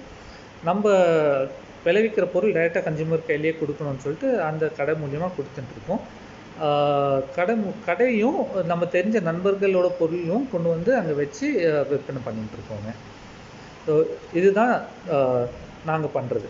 நம்ம 0.63 0.93
விளைவிக்கிற 1.87 2.25
பொருள் 2.35 2.55
டைரெக்டாக 2.57 2.85
கன்சியூமர் 2.85 3.27
கையிலேயே 3.27 3.55
கொடுக்கணும்னு 3.61 4.05
சொல்லிட்டு 4.05 4.29
அந்த 4.51 4.65
கடை 4.79 4.95
மூலியமாக 5.03 5.35
கொடுத்துட்டுருக்கோம் 5.37 6.03
கடை 7.37 7.55
கடையும் 7.87 8.39
நம்ம 8.71 8.85
தெரிஞ்ச 8.97 9.21
நண்பர்களோட 9.31 9.89
பொருளையும் 9.99 10.45
கொண்டு 10.53 10.69
வந்து 10.69 10.93
அங்கே 10.99 11.15
வச்சு 11.23 11.47
விற்பனை 11.91 12.21
பண்ணிகிட்டு 12.27 12.57
இருக்கோங்க. 12.59 12.91
ஸோ 13.87 13.95
இதுதான் 14.41 14.75
நாங்கள் 15.91 16.15
பண்ணுறது 16.15 16.49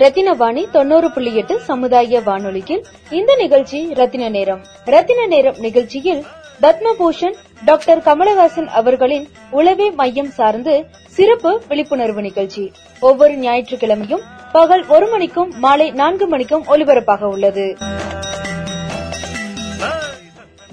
ரத்தினவாணி 0.00 0.70
தொண்ணூறு 0.70 1.10
புள்ளி 1.10 1.34
எட்டு 1.34 1.60
சமுதாய 1.60 2.20
வானொலியில் 2.20 2.86
இந்த 3.10 3.34
நிகழ்ச்சி 3.36 3.94
ரத்தின 3.94 4.28
நேரம். 4.28 4.64
ரத்தின 4.84 5.26
நேரம் 5.26 5.58
நிகழ்ச்சியில் 5.58 6.24
பத்மபூஷன் 6.62 7.34
டாக்டர் 7.64 7.98
கமலஹாசன் 7.98 8.66
அவர்களின் 8.66 9.28
உளவே 9.52 9.94
மையம் 9.94 10.30
சார்ந்து 10.30 10.86
சிறப்பு 11.08 11.62
விழிப்புணர்வு 11.68 12.22
நிகழ்ச்சி. 12.22 12.72
ஒவ்வொரு 13.00 13.34
ஞாயிற்றுக்கிழமையும் 13.36 14.24
பகல் 14.52 14.86
ஒரு 14.86 15.06
மணிக்கும் 15.06 15.58
மாலை 15.58 15.90
நான்கு 15.90 16.28
மணிக்கும் 16.28 16.66
ஒலிபரப்பாக 16.66 17.28
உள்ளது. 17.28 17.76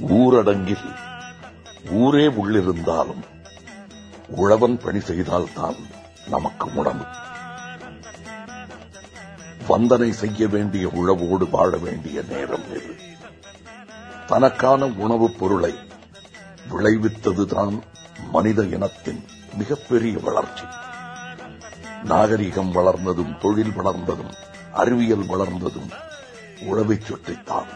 ஊரடங்கில் 0.09 0.87
ஊரே 1.91 2.25
உள்ளிருந்தாலும் 2.27 3.23
உழவன் 4.35 4.77
பணி 4.83 4.99
செய்தால்தான் 4.99 5.75
நமக்கு 6.29 6.67
உணவு 6.75 7.05
வந்தனை 9.67 10.09
செய்ய 10.09 10.47
வேண்டிய 10.47 10.87
உழவோடு 10.87 11.49
வாழ 11.49 11.77
வேண்டிய 11.77 12.21
நேரம் 12.29 12.69
இது. 12.69 12.95
தனக்கான 14.25 14.85
உணவுப் 14.85 15.39
பொருளை 15.39 15.73
விளைவித்ததுதான் 16.69 17.79
மனித 18.31 18.63
இனத்தின் 18.63 19.25
மிகப்பெரிய 19.53 20.17
வளர்ச்சி. 20.21 20.63
நாகரிகம் 22.03 22.71
வளர்ந்ததும் 22.71 23.37
தொழில் 23.37 23.71
வளர்ந்ததும் 23.71 24.33
அறிவியல் 24.73 25.25
வளர்ந்ததும் 25.25 25.91
உழவைச் 26.59 27.05
சுற்றித்தான் 27.05 27.67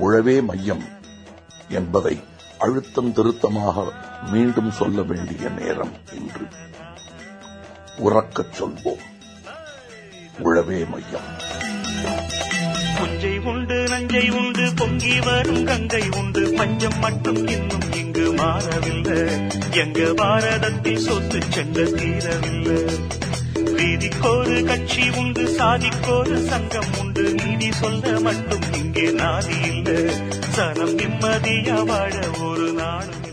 உழவே 0.00 0.44
மையம் 0.44 0.84
என்பதை 1.68 2.22
அழுத்தம் 2.58 3.12
திருத்தமாக 3.12 3.92
மீண்டும் 4.30 4.70
சொல்ல 4.70 5.02
வேண்டிய 5.02 5.48
நேரம் 5.48 5.92
இன்று. 6.12 6.46
உறக்கச் 7.96 8.62
சொல்வோம். 8.62 9.11
உழவே 10.38 10.86
மையம். 10.88 11.28
புஞ்சை 12.96 13.38
உண்டு 13.38 13.88
நஞ்சை 13.88 14.30
உண்டு 14.30 14.72
பொங்கி 14.76 15.20
வரும் 15.20 15.64
கங்கை 15.64 16.08
உண்டு. 16.16 16.52
பஞ்சம் 16.56 16.98
மட்டும் 16.98 17.46
இன்னும் 17.46 17.92
இங்கு 17.92 18.32
மாறவில்லை. 18.32 19.48
எங்க 19.70 20.24
பாரதத்தில் 20.24 20.98
சொத்து 20.98 21.38
சென்று 21.48 21.96
தீரவில்லை. 21.96 22.98
வீதிக்கோரு 23.56 24.64
கட்சி 24.64 25.10
உண்டு 25.10 25.42
சாதிக்கோரு 25.58 26.44
சங்கம் 26.44 26.98
உண்டு. 27.00 27.34
நீதி 27.34 27.72
சொல்ல 27.72 28.20
மட்டும் 28.20 28.72
இங்கே 28.72 29.08
நாதி 29.08 29.66
இல்லை. 29.66 30.14
சனம் 30.56 30.98
நிம்மதியா 30.98 31.86
வாழ 31.86 32.14
ஒரு 32.42 32.72
நாடும் 32.72 33.31